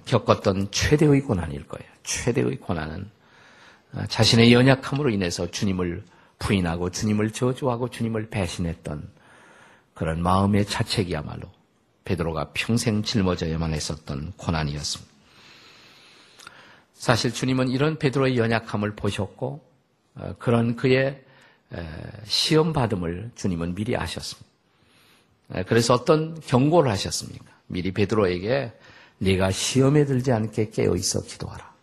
[0.05, 1.89] 겪었던 최대의 고난일 거예요.
[2.03, 3.09] 최대의 고난은
[3.93, 6.03] 아, 자신의 연약함으로 인해서 주님을
[6.39, 9.09] 부인하고 주님을 저주하고 주님을 배신했던
[9.93, 11.49] 그런 마음의 자책이야말로
[12.03, 15.13] 베드로가 평생 짊어져야만 했었던 고난이었습니다.
[16.93, 19.63] 사실 주님은 이런 베드로의 연약함을 보셨고
[20.15, 21.24] 어, 그런 그의
[22.25, 24.49] 시험 받음을 주님은 미리 아셨습니다.
[25.67, 27.45] 그래서 어떤 경고를 하셨습니까?
[27.67, 28.73] 미리 베드로에게
[29.19, 31.73] 네가 시험에 들지 않게 깨어 있어 기도하라.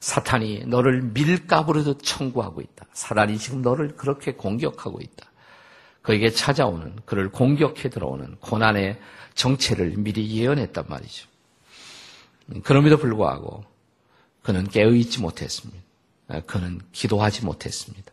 [0.00, 2.86] 사탄이 너를 밀가부르듯 청구하고 있다.
[2.92, 5.30] 사단이 지금 너를 그렇게 공격하고 있다.
[6.02, 8.98] 그에게 찾아오는 그를 공격해 들어오는 고난의
[9.34, 11.28] 정체를 미리 예언했단 말이죠.
[12.64, 13.62] 그럼에도 불구하고
[14.42, 15.78] 그는 깨어 있지 못했습니다.
[16.46, 18.10] 그는 기도하지 못했습니다.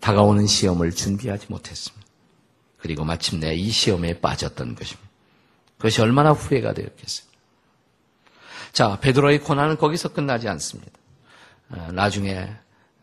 [0.00, 2.06] 다가오는 시험을 준비하지 못했습니다.
[2.78, 5.08] 그리고 마침내 이 시험에 빠졌던 것입니다.
[5.76, 7.28] 그것이 얼마나 후회가 되었겠어요.
[8.72, 10.92] 자, 베드로의 고난은 거기서 끝나지 않습니다.
[11.70, 12.48] 어, 나중에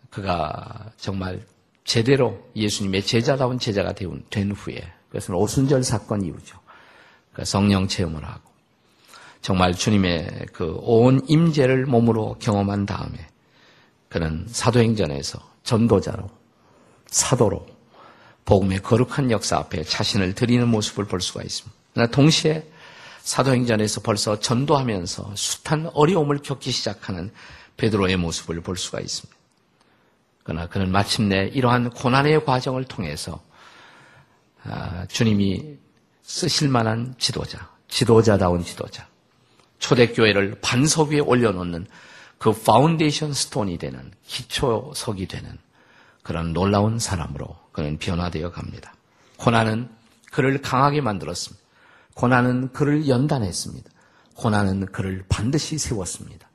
[0.10, 1.42] 그가 정말
[1.84, 6.60] 제대로 예수님의 제자다운 제자가 된 후에 그것은 오순절 사건 이후죠.
[7.34, 8.50] 그 성령 체험을 하고
[9.42, 13.28] 정말 주님의 그 온 임재를 몸으로 경험한 다음에
[14.10, 16.30] 그는 사도행전에서 전도자로
[17.15, 17.65] 사도로
[18.43, 22.08] 복음의 거룩한 역사 앞에 자신을 드리는 모습을 볼 수가 있습니다.
[22.08, 22.69] 동시에
[23.21, 27.32] 사도행전에서 벌써 전도하면서 숱한 어려움을 겪기 시작하는
[27.78, 29.34] 베드로의 모습을 볼 수가 있습니다.
[30.43, 33.41] 그러나 그는 마침내 이러한 고난의 과정을 통해서
[34.65, 35.78] 아, 주님이
[36.21, 39.08] 쓰실 만한 지도자, 지도자다운 지도자,
[39.80, 41.88] 초대교회를 반석 위에 올려놓는
[42.38, 45.58] 그 foundation stone이 되는 기초석이 되는
[46.26, 48.96] 그런 놀라운 사람으로 그는 변화되어 갑니다.
[49.38, 49.88] 고난은
[50.32, 51.64] 그를 강하게 만들었습니다.
[52.16, 53.92] 고난은 그를 연단했습니다.
[54.34, 56.50] 고난은 그를 반드시 세웠습니다.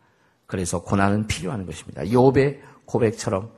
[0.46, 2.02] 그래서 고난은 필요한 것입니다.
[2.02, 3.52] 욥의 고백처럼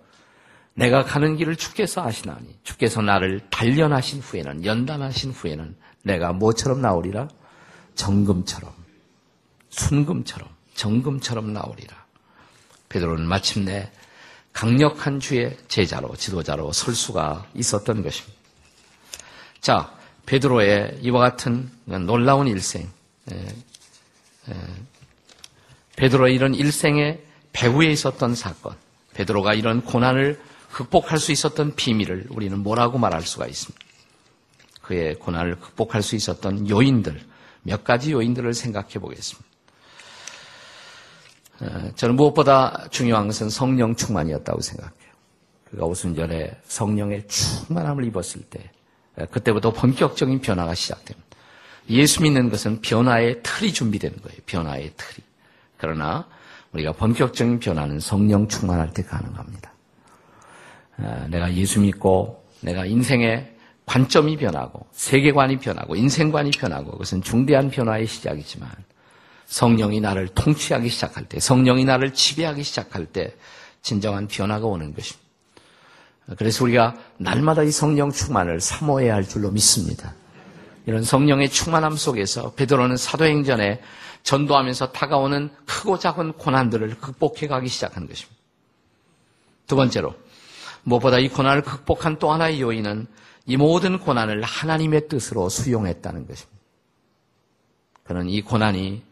[0.74, 7.28] 내가 가는 길을 주께서 아시나니 주께서 나를 단련하신 후에는 연단하신 후에는 내가 뭐처럼 나오리라?
[7.94, 8.70] 정금처럼
[9.70, 12.04] 순금처럼 정금처럼 나오리라.
[12.90, 13.90] 베드로는 마침내
[14.52, 18.38] 강력한 주의 제자로 지도자로 설 수가 있었던 것입니다.
[19.60, 19.92] 자,
[20.26, 22.90] 베드로의 이와 같은 놀라운 일생,
[25.96, 28.76] 베드로의 이런 일생의 배후에 있었던 사건,
[29.14, 33.78] 베드로가 이런 고난을 극복할 수 있었던 비밀을 우리는 뭐라고 말할 수가 있습니다.
[34.80, 37.24] 그의 고난을 극복할 수 있었던 요인들,
[37.62, 39.51] 몇 가지 요인들을 생각해 보겠습니다.
[41.94, 45.12] 저는 무엇보다 중요한 것은 성령 충만이었다고 생각해요.
[45.70, 48.70] 그가 오순절에 성령의 충만함을 입었을 때,
[49.30, 51.28] 그때부터 본격적인 변화가 시작됩니다.
[51.90, 54.38] 예수 믿는 것은 변화의 틀이 준비되는 거예요.
[54.46, 55.24] 변화의 틀이.
[55.76, 56.26] 그러나
[56.72, 59.72] 우리가 본격적인 변화는 성령 충만할 때 가능합니다.
[61.28, 68.70] 내가 예수 믿고 내가 인생의 관점이 변하고 세계관이 변하고 인생관이 변하고 그것은 중대한 변화의 시작이지만
[69.52, 73.34] 성령이 나를 통치하기 시작할 때, 성령이 나를 지배하기 시작할 때
[73.82, 75.20] 진정한 변화가 오는 것입니다.
[76.38, 80.14] 그래서 우리가 날마다 이 성령 충만을 사모해야 할 줄로 믿습니다.
[80.86, 83.82] 이런 성령의 충만함 속에서 베드로는 사도행전에
[84.22, 88.40] 전도하면서 다가오는 크고 작은 고난들을 극복해 가기 시작한 것입니다.
[89.66, 90.14] 두 번째로
[90.84, 93.06] 무엇보다 이 고난을 극복한 또 하나의 요인은
[93.44, 96.58] 이 모든 고난을 하나님의 뜻으로 수용했다는 것입니다.
[98.04, 99.11] 그는 이 고난이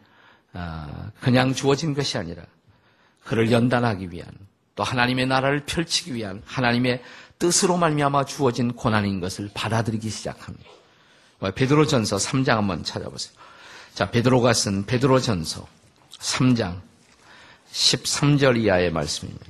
[1.19, 2.43] 그냥 주어진 것이 아니라
[3.23, 4.29] 그를 연단하기 위한
[4.75, 7.01] 또 하나님의 나라를 펼치기 위한 하나님의
[7.39, 10.69] 뜻으로 말미암아 주어진 고난인 것을 받아들이기 시작합니다.
[11.55, 13.33] 베드로전서 3장 한번 찾아보세요.
[13.93, 15.67] 자, 베드로가 쓴 베드로전서
[16.19, 16.79] 3장
[17.71, 19.45] 13절 이하의 말씀입니다.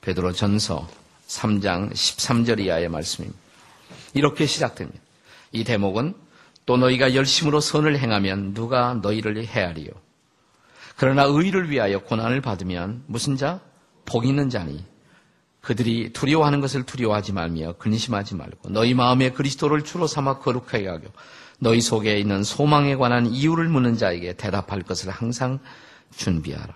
[0.00, 0.88] 베드로전서
[1.28, 3.38] 3장 13절 이하의 말씀입니다.
[4.14, 4.98] 이렇게 시작됩니다.
[5.52, 6.14] 이 대목은
[6.66, 9.90] 또 너희가 열심으로 선을 행하면 누가 너희를 헤아리요.
[10.96, 13.60] 그러나 의를 위하여 고난을 받으면 무슨 자?
[14.04, 14.84] 복 있는 자니
[15.60, 21.06] 그들이 두려워하는 것을 두려워하지 말며 근심하지 말고 너희 마음에 그리스도를 주로 삼아 거룩하게 하고
[21.58, 25.58] 너희 속에 있는 소망에 관한 이유를 묻는 자에게 대답할 것을 항상
[26.16, 26.74] 준비하라.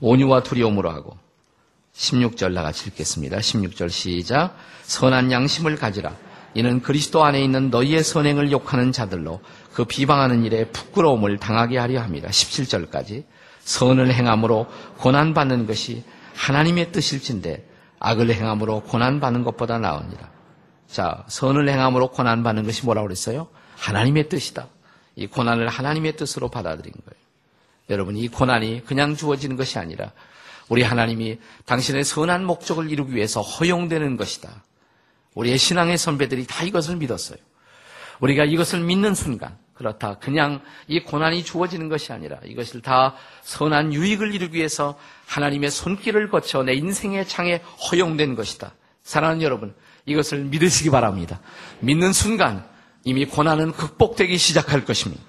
[0.00, 1.16] 온유와 두려움으로 하고
[1.94, 3.38] 16절 나같이 읽겠습니다.
[3.38, 4.56] 16절 시작.
[4.84, 6.16] 선한 양심을 가지라.
[6.54, 9.40] 이는 그리스도 안에 있는 너희의 선행을 욕하는 자들로
[9.72, 12.28] 그 비방하는 일에 부끄러움을 당하게 하려 합니다.
[12.28, 13.24] 17절까지
[13.60, 16.02] 선을 행함으로 고난 받는 것이
[16.34, 17.68] 하나님의 뜻일진데
[18.00, 20.30] 악을 행함으로 고난 받는 것보다 나으니라.
[20.86, 23.48] 자, 선을 행함으로 고난 받는 것이 뭐라고 그랬어요?
[23.76, 24.68] 하나님의 뜻이다.
[25.16, 27.18] 이 고난을 하나님의 뜻으로 받아들인 거예요.
[27.90, 30.12] 여러분, 이 고난이 그냥 주어지는 것이 아니라
[30.68, 34.62] 우리 하나님이 당신의 선한 목적을 이루기 위해서 허용되는 것이다.
[35.38, 37.38] 우리의 신앙의 선배들이 다 이것을 믿었어요.
[38.18, 40.18] 우리가 이것을 믿는 순간, 그렇다.
[40.18, 46.64] 그냥 이 고난이 주어지는 것이 아니라 이것을 다 선한 유익을 이루기 위해서 하나님의 손길을 거쳐
[46.64, 48.72] 내 인생의 창에 허용된 것이다.
[49.04, 49.74] 사랑하는 여러분,
[50.06, 51.40] 이것을 믿으시기 바랍니다.
[51.78, 52.68] 믿는 순간
[53.04, 55.22] 이미 고난은 극복되기 시작할 것입니다.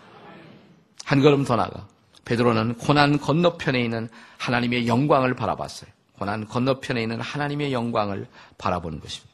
[1.06, 1.88] 한 걸음 더 나가.
[2.26, 5.92] 베드로는 고난 건너편에 있는 하나님의 영광을 바라봤어요.
[6.18, 8.26] 고난 건너편에 있는 하나님의 영광을
[8.58, 9.29] 바라보는 것입니다.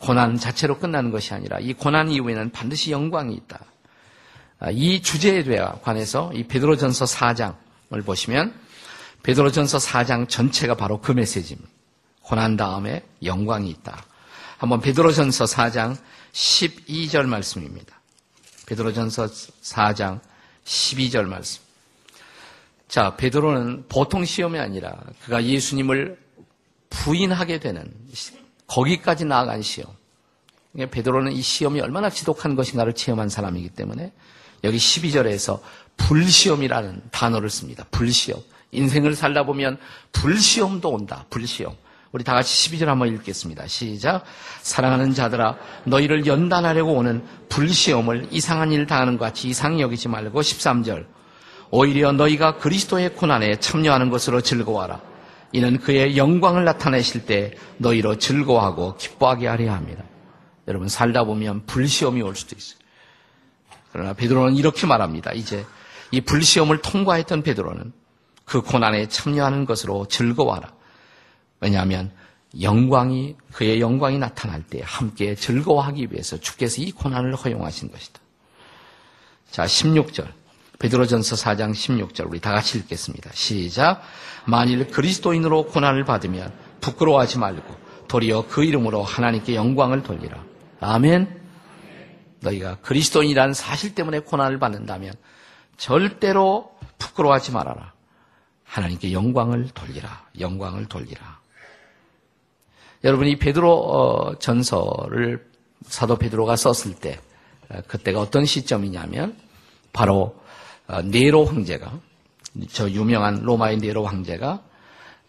[0.00, 3.60] 고난 자체로 끝나는 것이 아니라 이 고난 이후에는 반드시 영광이 있다.
[4.58, 5.44] 아, 이 주제에
[5.82, 8.54] 관해서 이 베드로전서 4장을 보시면
[9.22, 11.70] 베드로전서 4장 전체가 바로 그 메시지입니다.
[12.22, 14.04] 고난 다음에 영광이 있다.
[14.58, 15.96] 한번 베드로전서 4장
[16.32, 18.00] 12절 말씀입니다.
[18.66, 20.20] 베드로전서 4장
[20.64, 21.62] 12절 말씀.
[22.88, 26.18] 자, 베드로는 보통 시험이 아니라 그가 예수님을
[26.90, 27.92] 부인하게 되는
[28.66, 29.90] 거기까지 나아간 시험.
[30.76, 34.12] 베드로는 이 시험이 얼마나 지독한 것인가를 체험한 사람이기 때문에
[34.64, 35.60] 여기 12절에서
[35.96, 37.86] 불시험이라는 단어를 씁니다.
[37.90, 38.40] 불시험.
[38.72, 39.78] 인생을 살다 보면
[40.12, 41.24] 불시험도 온다.
[41.30, 41.74] 불시험.
[42.12, 43.66] 우리 다 같이 12절 한번 읽겠습니다.
[43.66, 44.24] 시작.
[44.62, 51.06] 사랑하는 자들아, 너희를 연단하려고 오는 불시험을 이상한 일 당하는 것 같이 이상히 여기지 말고 13절.
[51.70, 55.00] 오히려 너희가 그리스도의 고난에 참여하는 것으로 즐거워하라.
[55.56, 60.04] 이는 그의 영광을 나타내실 때 너희로 즐거워하고 기뻐하게 하려 합니다.
[60.68, 62.78] 여러분 살다 보면 불시험이 올 수도 있어요.
[63.90, 65.32] 그러나 베드로는 이렇게 말합니다.
[65.32, 65.64] 이제
[66.10, 67.90] 이 불시험을 통과했던 베드로는
[68.44, 70.70] 그 고난에 참여하는 것으로 즐거워하라.
[71.60, 72.12] 왜냐하면
[72.60, 78.20] 영광이 그의 영광이 나타날 때 함께 즐거워하기 위해서 주께서 이 고난을 허용하신 것이다.
[79.50, 80.26] 자, 16절.
[80.78, 83.30] 베드로전서 4장 16절 우리 다 같이 읽겠습니다.
[83.32, 84.02] 시작.
[84.44, 87.74] 만일 그리스도인으로 고난을 받으면 부끄러워하지 말고
[88.08, 90.44] 도리어 그 이름으로 하나님께 영광을 돌리라.
[90.80, 91.40] 아멘.
[92.40, 95.14] 너희가 그리스도인이라는 사실 때문에 고난을 받는다면
[95.76, 97.92] 절대로 부끄러워하지 말아라.
[98.64, 100.26] 하나님께 영광을 돌리라.
[100.38, 101.40] 영광을 돌리라.
[103.04, 105.46] 여러분이 베드로 어, 전서를
[105.86, 107.20] 사도 베드로가 썼을 때
[107.68, 109.36] 어, 그때가 어떤 시점이냐면
[109.92, 110.45] 바로 어,
[111.04, 112.00] 네로 황제가
[112.70, 114.62] 저 유명한 로마의 네로 황제가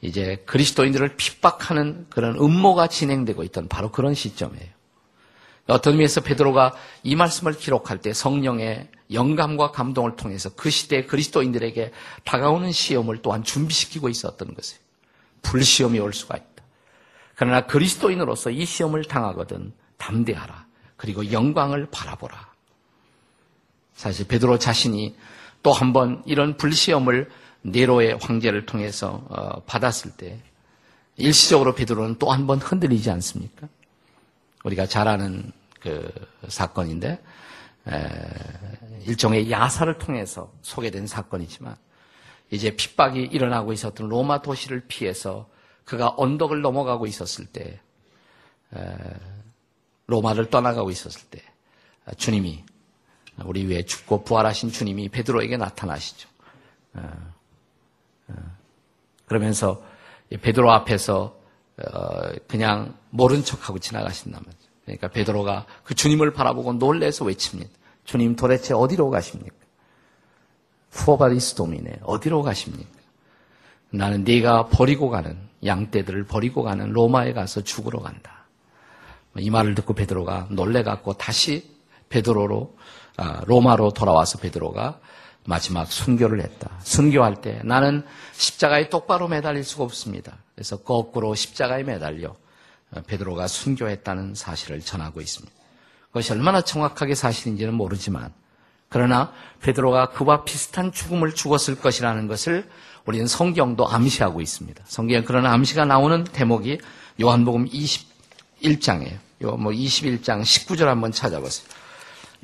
[0.02, 4.78] 이제 그리스도인들을 핍박하는 그런 음모가 진행되고 있던 바로 그런 시점이에요.
[5.68, 11.92] 어떤 의미에서 베드로가 이 말씀을 기록할 때 성령의 영감과 감동을 통해서 그 시대 그리스도인들에게
[12.24, 14.82] 다가오는 시험을 또한 준비시키고 있었던 것이에요.
[15.42, 16.64] 불시험이 올 수가 있다.
[17.36, 20.66] 그러나 그리스도인으로서 이 시험을 당하거든 담대하라.
[20.96, 22.48] 그리고 영광을 바라보라.
[23.94, 25.16] 사실 베드로 자신이
[25.68, 27.30] 또 한 번 이런 불시험을
[27.64, 30.40] 네로의 황제를 통해서 어, 받았을 때
[31.18, 33.68] 일시적으로 베드로는 또 한 번 흔들리지 않습니까?
[34.64, 35.52] 우리가 잘 아는
[35.82, 36.10] 그
[36.48, 37.22] 사건인데
[39.06, 41.76] 일종의 야사를 통해서 소개된 사건이지만
[42.52, 45.50] 이제 핍박이 일어나고 있었던 로마 도시를 피해서
[45.86, 47.80] 그가 언덕을 넘어가고 있었을 때
[50.08, 51.42] 로마를 떠나가고 있었을 때
[52.18, 52.64] 주님이
[53.46, 56.30] 우리 위에 죽고 부활하신 주님이 베드로에게 나타나시죠.
[59.26, 59.84] 그러면서
[60.30, 61.38] 베드로 앞에서
[61.78, 64.68] 어, 그냥 모른 척하고 지나가신단 말이죠.
[64.84, 67.70] 그러니까 베드로가 그 주님을 바라보고 놀래서 외칩니다.
[68.04, 69.56] 주님 도대체 어디로 가십니까?
[70.90, 72.90] 푸어바리스 도미네 어디로 가십니까?
[73.92, 78.46] 나는 네가 버리고 가는 양떼들을 버리고 가는 로마에 가서 죽으러 간다.
[79.38, 81.70] 이 말을 듣고 베드로가 놀래갖고 다시
[82.10, 82.82] 베드로로 아,
[83.46, 85.00] 로마로 돌아와서 베드로가
[85.46, 86.70] 마지막 순교를 했다.
[86.84, 88.04] 순교할 때 나는
[88.34, 90.38] 십자가에 똑바로 매달릴 수가 없습니다.
[90.56, 92.36] 그래서 거꾸로 십자가에 매달려
[93.08, 95.56] 베드로가 순교했다는 사실을 전하고 있습니다.
[96.08, 98.34] 그것이 얼마나 정확하게 사실인지는 모르지만
[98.90, 102.70] 그러나 베드로가 그와 비슷한 죽음을 죽었을 것이라는 것을
[103.06, 104.84] 우리는 성경도 암시하고 있습니다.
[104.86, 106.80] 성경에 그런 암시가 나오는 대목이
[107.22, 109.18] 요한복음 21장이에요.
[109.44, 111.68] 요 뭐 21장 19절 한번 찾아보세요.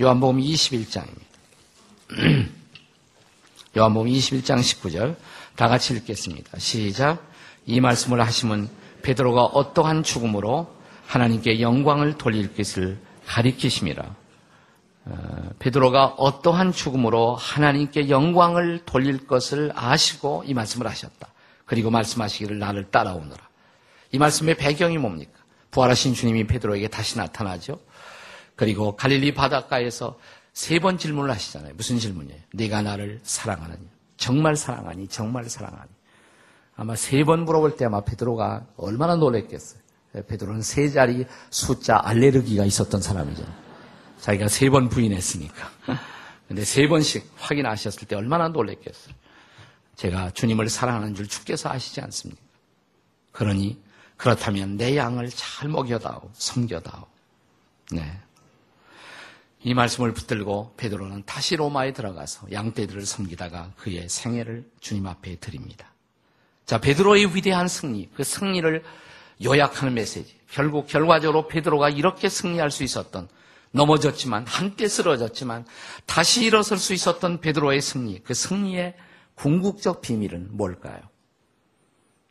[0.02, 1.34] 요한복음 21장입니다.
[3.78, 5.16] 요한복음 21장 19절
[5.56, 6.58] 다 같이 읽겠습니다.
[6.58, 7.24] 시작.
[7.68, 8.70] 이 말씀을 하시면
[9.04, 10.68] 베드로가 어떠한 죽음으로
[11.06, 14.16] 하나님께 영광을 돌릴 것을 가리키심이라.
[15.06, 21.28] 어, 베드로가 어떠한 죽음으로 하나님께 영광을 돌릴 것을 아시고 이 말씀을 하셨다.
[21.66, 23.48] 그리고 말씀하시기를 나를 따라오너라.
[24.12, 25.34] 이 말씀의 배경이 뭡니까?
[25.70, 27.80] 부활하신 주님이 베드로에게 다시 나타나죠.
[28.56, 30.18] 그리고 갈릴리 바닷가에서
[30.54, 31.74] 세 번 질문을 하시잖아요.
[31.76, 32.40] 무슨 질문이에요?
[32.54, 33.82] 네가 나를 사랑하느냐?
[34.18, 35.08] 정말 사랑하니?
[35.08, 35.90] 정말 사랑하니?
[36.76, 39.82] 아마 세 번 물어볼 때 아마 베드로가 얼마나 놀랬겠어요.
[40.28, 43.44] 베드로는 세 자리 숫자 알레르기가 있었던 사람이죠.
[44.22, 45.70] 자기가 세 번 부인했으니까.
[46.48, 49.16] 근데 세 번씩 확인하셨을 때 얼마나 놀랬겠어요.
[49.96, 52.42] 제가 주님을 사랑하는 줄 주께서 아시지 않습니까?
[53.32, 53.82] 그러니
[54.18, 57.06] 그렇다면 내 양을 잘 먹여다오, 섬겨다오.
[57.92, 58.20] 네.
[59.64, 65.94] 이 말씀을 붙들고 베드로는 다시 로마에 들어가서 양떼들을 섬기다가 그의 생애를 주님 앞에 드립니다.
[66.66, 68.84] 자, 베드로의 위대한 승리, 그 승리를
[69.44, 70.36] 요약하는 메시지.
[70.52, 73.28] 결국 결과적으로 베드로가 이렇게 승리할 수 있었던
[73.72, 75.66] 넘어졌지만 한때 쓰러졌지만
[76.06, 78.96] 다시 일어설 수 있었던 베드로의 승리, 그 승리의
[79.36, 81.00] 궁극적 비밀은 뭘까요?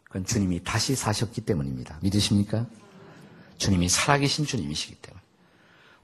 [0.04, 1.98] 그건 주님이 다시 사셨기 때문입니다.
[2.02, 2.66] 믿으십니까?
[3.56, 5.21] 주님이 살아계신 주님이시기 때문에.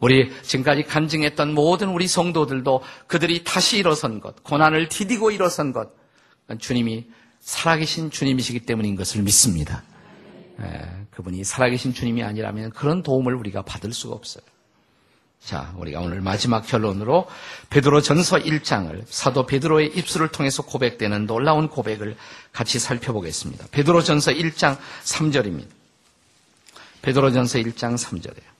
[0.00, 5.90] 우리 지금까지 간증했던 모든 우리 성도들도 그들이 다시 일어선 것, 고난을 디디고 일어선 것,
[6.58, 7.06] 주님이
[7.40, 9.82] 살아계신 주님이시기 때문인 것을 믿습니다.
[10.60, 14.42] 예, 그분이 살아계신 주님이 아니라면 그런 도움을 우리가 받을 수가 없어요.
[15.40, 17.26] 자, 우리가 오늘 마지막 결론으로
[17.70, 22.16] 베드로 전서 1장을 사도 베드로의 입술을 통해서 고백되는 놀라운 고백을
[22.52, 23.66] 같이 살펴보겠습니다.
[23.70, 25.68] 베드로 전서 1장 3절입니다.
[27.02, 28.57] 베드로 전서 1장 3절이에요.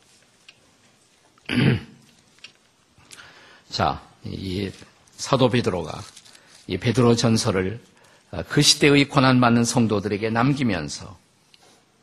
[3.70, 4.70] 자, 이
[5.16, 6.01] 사도 베드로가
[6.66, 7.80] 이 베드로 전서를
[8.30, 11.16] 아, 그 시대의 고난받는 성도들에게 남기면서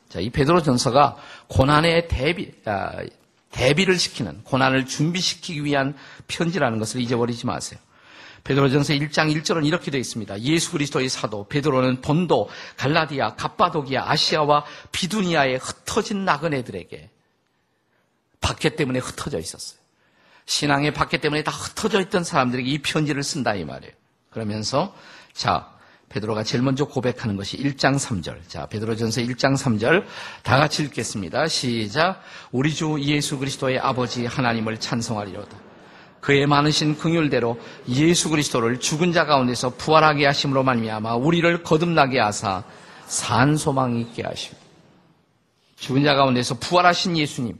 [0.10, 1.18] 자, 이 베드로 전서가
[1.48, 3.04] 고난에 대비, 아,
[3.52, 5.96] 대비를 시키는 고난을 준비시키기 위한
[6.28, 7.80] 편지라는 것을 잊어버리지 마세요.
[8.44, 10.40] 베드로전서 1장 1절은 이렇게 되어 있습니다.
[10.42, 17.10] 예수 그리스도의 사도 베드로는 본도, 갈라디아, 갑바도기아, 아시아와 비두니아에 흩어진 나그네들에게
[18.46, 19.80] 박해 때문에 흩어져 있었어요.
[20.46, 23.92] 신앙의 박해 때문에 다 흩어져 있던 사람들에게 이 편지를 쓴다 이 말이에요.
[24.30, 24.96] 그러면서
[25.34, 25.72] 자
[26.10, 28.48] 베드로가 제일 먼저 고백하는 것이 1장 3절.
[28.48, 30.06] 자, 베드로전서 1장 3절
[30.44, 31.48] 다 같이 읽겠습니다.
[31.48, 32.22] 시작.
[32.52, 35.58] 우리 주 예수 그리스도의 아버지 하나님을 찬송하리로다.
[36.22, 42.64] 그의 많으신 긍휼대로 예수 그리스도를 죽은 자 가운데서 부활하게 하심으로 말미암아 우리를 거듭나게 하사
[43.08, 44.56] 산 소망 있게 하시고
[45.78, 47.60] 죽은 자 가운데서 부활하신 예수님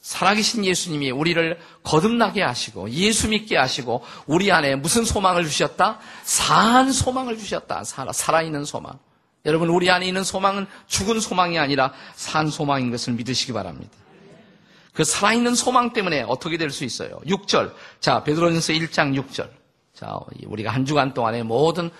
[0.00, 5.98] 살아계신 예수님이 우리를 거듭나게 하시고 예수 믿게 하시고 우리 안에 무슨 소망을 주셨다?
[6.22, 7.84] 산 소망을 주셨다.
[7.84, 8.98] 살아, 살아있는 소망.
[9.46, 13.90] 여러분 우리 안에 있는 소망은 죽은 소망이 아니라 산 소망인 것을 믿으시기 바랍니다.
[14.92, 17.20] 그 살아있는 소망 때문에 어떻게 될 수 있어요?
[17.26, 17.72] 6절.
[18.00, 19.48] 자, 베드로전서 1장 6절.
[19.94, 21.90] 자, 우리가 한 주간 동안의 모든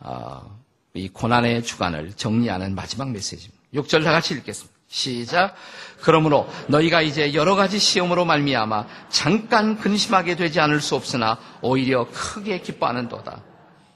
[0.00, 0.58] 어,
[0.94, 3.62] 이 고난의 주간을 정리하는 마지막 메시지입니다.
[3.74, 4.79] 6절 다 같이 읽겠습니다.
[4.90, 5.54] 시작.
[6.02, 12.60] 그러므로 너희가 이제 여러 가지 시험으로 말미암아 잠깐 근심하게 되지 않을 수 없으나 오히려 크게
[12.60, 13.40] 기뻐하는도다.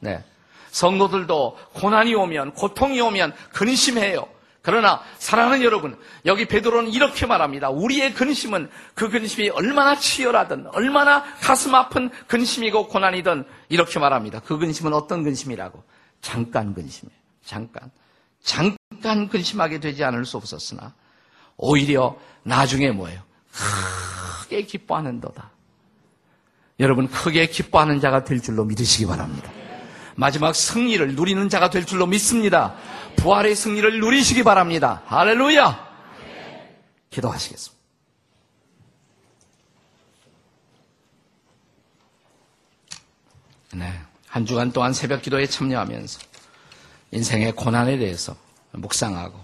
[0.01, 0.25] 네.
[0.71, 4.27] 성도들도 고난이 오면 고통이 오면 근심해요.
[4.63, 7.71] 그러나 사랑하는 여러분, 여기 베드로는 이렇게 말합니다.
[7.71, 14.41] 우리의 근심은 그 근심이 얼마나 치열하든 얼마나 가슴 아픈 근심이고 고난이든 이렇게 말합니다.
[14.41, 15.83] 그 근심은 어떤 근심이라고?
[16.23, 17.19] 잠깐 근심이에요.
[17.45, 17.91] 잠깐.
[18.45, 20.95] 잠깐 근심하게 되지 않을 수 없었으나
[21.57, 23.23] 오히려 나중에 뭐예요?
[24.43, 25.51] 크게 기뻐하는 도다.
[26.79, 29.51] 여러분 크게 기뻐하는 자가 될 줄로 믿으시기 바랍니다.
[30.17, 32.77] 마지막 승리를 누리는 자가 될 줄로 믿습니다.
[33.17, 35.03] 부활의 승리를 누리시기 바랍니다.
[35.07, 35.95] 할렐루야!
[37.11, 37.83] 기도하시겠습니다.
[43.75, 44.01] 네.
[44.29, 46.34] 한 주간 동안 새벽 기도에 참여하면서
[47.15, 48.37] 인생의 고난에 대해서
[48.73, 49.39] 묵상하고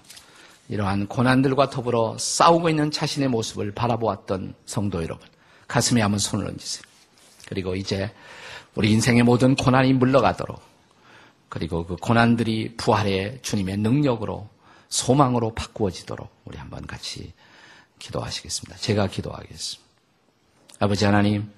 [0.69, 5.27] 이러한 고난들과 더불어 싸우고 있는 자신의 모습을 바라보았던 성도 여러분,
[5.67, 6.83] 가슴에 한번 손을 얹으세요.
[7.47, 8.13] 그리고 이제
[8.75, 10.61] 우리 인생의 모든 고난이 물러가도록
[11.49, 14.49] 그리고 그 고난들이 부활의 주님의 능력으로
[14.89, 17.33] 소망으로 바꾸어지도록 우리 한번 같이
[17.99, 18.77] 기도하시겠습니다.
[18.77, 19.91] 제가 기도하겠습니다.
[20.79, 21.51] 아버지 하나님,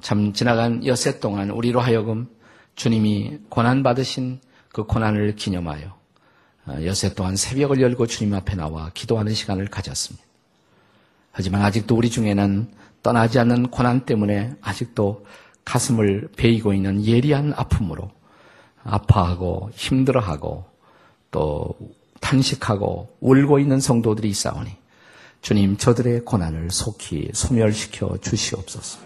[0.00, 2.28] 참 지나간 여세 동안 우리로 하여금
[2.76, 4.40] 주님이 고난받으신
[4.74, 5.96] 그 고난을 기념하여
[6.82, 10.26] 여세 동안 새벽을 열고 주님 앞에 나와 기도하는 시간을 가졌습니다.
[11.30, 15.26] 하지만 아직도 우리 중에는 떠나지 않는 고난 때문에 아직도
[15.64, 18.10] 가슴을 베이고 있는 예리한 아픔으로
[18.82, 20.64] 아파하고 힘들어하고
[21.30, 21.76] 또
[22.20, 24.70] 탄식하고 울고 있는 성도들이 있사오니
[25.40, 28.98] 주님 저들의 고난을 속히 소멸시켜 주시옵소서.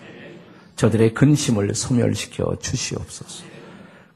[0.77, 3.58] 저들의 근심을 소멸시켜 주시옵소서.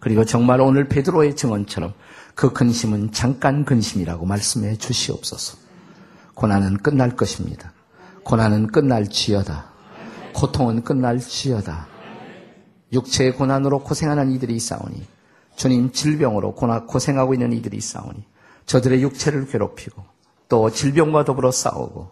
[0.03, 1.93] 그리고 정말 오늘 베드로의 증언처럼
[2.35, 5.57] 그 근심은 잠깐 근심이라고 말씀해 주시옵소서.
[6.35, 7.73] 고난은 끝날 것입니다.
[8.25, 9.65] 고난은 끝날지어다.
[10.35, 11.87] 고통은 끝날지어다.
[12.93, 15.07] 육체의 고난으로 고생하는 이들이 있사오니
[15.55, 18.25] 주님 질병으로 고생하고 있는 이들이 있사오니
[18.67, 20.03] 저들의 육체를 괴롭히고
[20.49, 22.11] 또 질병과 더불어 싸우고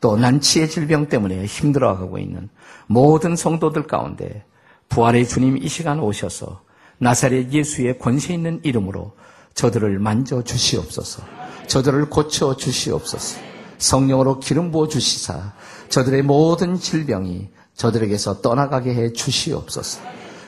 [0.00, 2.48] 또 난치의 질병 때문에 힘들어하고 있는
[2.88, 4.44] 모든 성도들 가운데
[4.88, 6.62] 부활의 주님 이 시간 오셔서
[7.02, 9.10] 나사렛 예수의 권세 있는 이름으로
[9.54, 11.24] 저들을 만져 주시옵소서.
[11.66, 13.40] 저들을 고쳐 주시옵소서.
[13.78, 15.52] 성령으로 기름 부어 주시사
[15.88, 20.00] 저들의 모든 질병이 저들에게서 떠나가게 해 주시옵소서.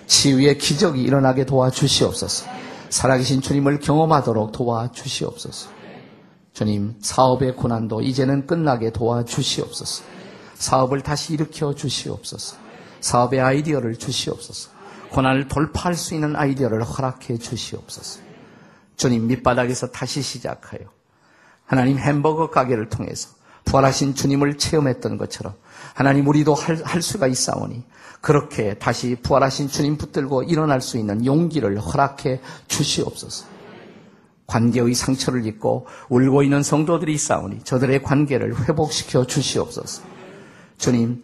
[0.07, 2.47] 치유의 기적이 일어나게 도와 주시옵소서.
[2.89, 5.71] 살아계신 주님을 경험하도록 도와 주시옵소서.
[6.53, 10.05] 주님, 사업의 고난도 이제는 끝나게 도와 주시옵소서.
[10.55, 12.57] 사업을 다시 일으켜 주시옵소서.
[13.01, 14.75] 사업의 아이디어를 주시옵소서.
[15.15, 18.21] 고난을 돌파할 수 있는 아이디어를 허락해 주시옵소서.
[18.97, 20.81] 주님 밑바닥에서 다시 시작하여
[21.67, 23.29] 하나님 햄버거 가게를 통해서
[23.65, 25.55] 부활하신 주님을 체험했던 것처럼
[25.95, 27.85] 하나님 우리도 할, 할 수가 있사오니
[28.21, 33.47] 그렇게 다시 부활하신 주님 붙들고 일어날 수 있는 용기를 허락해 주시옵소서.
[34.47, 40.03] 관계의 상처를 입고 울고 있는 성도들이 있사오니 저들의 관계를 회복시켜 주시옵소서.
[40.77, 41.23] 주님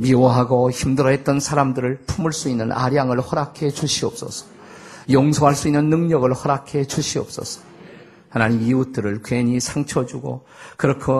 [0.00, 4.46] 미워하고 힘들어했던 사람들을 품을 수 있는 아량을 허락해 주시옵소서.
[5.10, 7.60] 용서할 수 있는 능력을 허락해 주시옵소서.
[8.30, 10.46] 하나님 이웃들을 괜히 상처 주고
[10.76, 11.12] 그렇게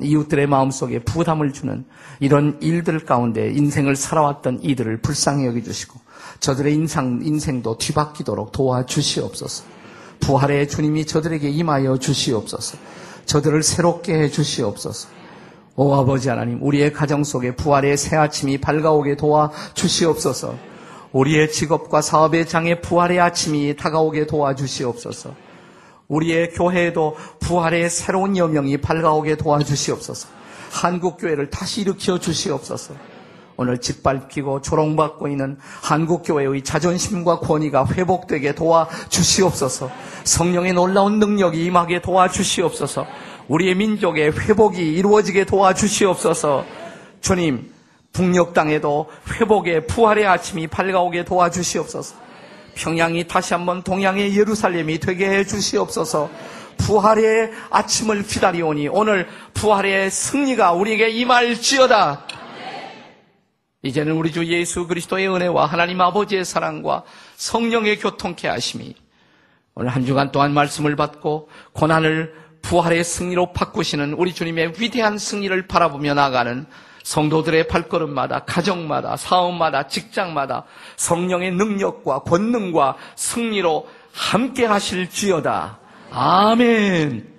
[0.00, 1.84] 이웃들의 마음속에 부담을 주는
[2.20, 5.98] 이런 일들 가운데 인생을 살아왔던 이들을 불쌍히 여겨 주시고
[6.40, 9.64] 저들의 인상, 인생도 뒤바뀌도록 도와 주시옵소서.
[10.20, 12.78] 부활의 주님이 저들에게 임하여 주시옵소서.
[13.26, 15.08] 저들을 새롭게 해 주시옵소서.
[15.76, 20.54] 오 아버지 하나님, 우리의 가정 속에 부활의 새 아침이 밝아오게 도와 주시옵소서.
[21.10, 25.34] 우리의 직업과 사업의 장에 부활의 아침이 다가오게 도와 주시옵소서.
[26.06, 30.28] 우리의 교회에도 부활의 새로운 여명이 밝아오게 도와 주시옵소서.
[30.70, 32.94] 한국 교회를 다시 일으켜 주시옵소서.
[33.56, 39.90] 오늘 짓밟히고 조롱받고 있는 한국교회의 자존심과 권위가 회복되게 도와 주시옵소서.
[40.24, 43.06] 성령의 놀라운 능력이 임하게 도와 주시옵소서.
[43.48, 46.64] 우리의 민족의 회복이 이루어지게 도와주시옵소서.
[47.20, 47.72] 주님,
[48.12, 52.16] 북녘 땅에도 회복의 부활의 아침이 밝아오게 도와주시옵소서.
[52.74, 56.30] 평양이 다시 한번 동양의 예루살렘이 되게 해 주시옵소서.
[56.76, 62.26] 부활의 아침을 기다리오니 오늘 부활의 승리가 우리에게 임할지어다.
[63.82, 67.04] 이제는 우리 주 예수 그리스도의 은혜와 하나님 아버지의 사랑과
[67.36, 68.94] 성령의 교통케 하심이
[69.74, 76.14] 오늘 한 주간 동안 말씀을 받고 고난을 부활의 승리로 바꾸시는 우리 주님의 위대한 승리를 바라보며
[76.14, 76.66] 나가는
[77.02, 80.64] 성도들의 발걸음마다, 가정마다, 사업마다, 직장마다
[80.96, 85.78] 성령의 능력과 권능과 승리로 함께 하실지어다.
[86.10, 87.33] 아멘.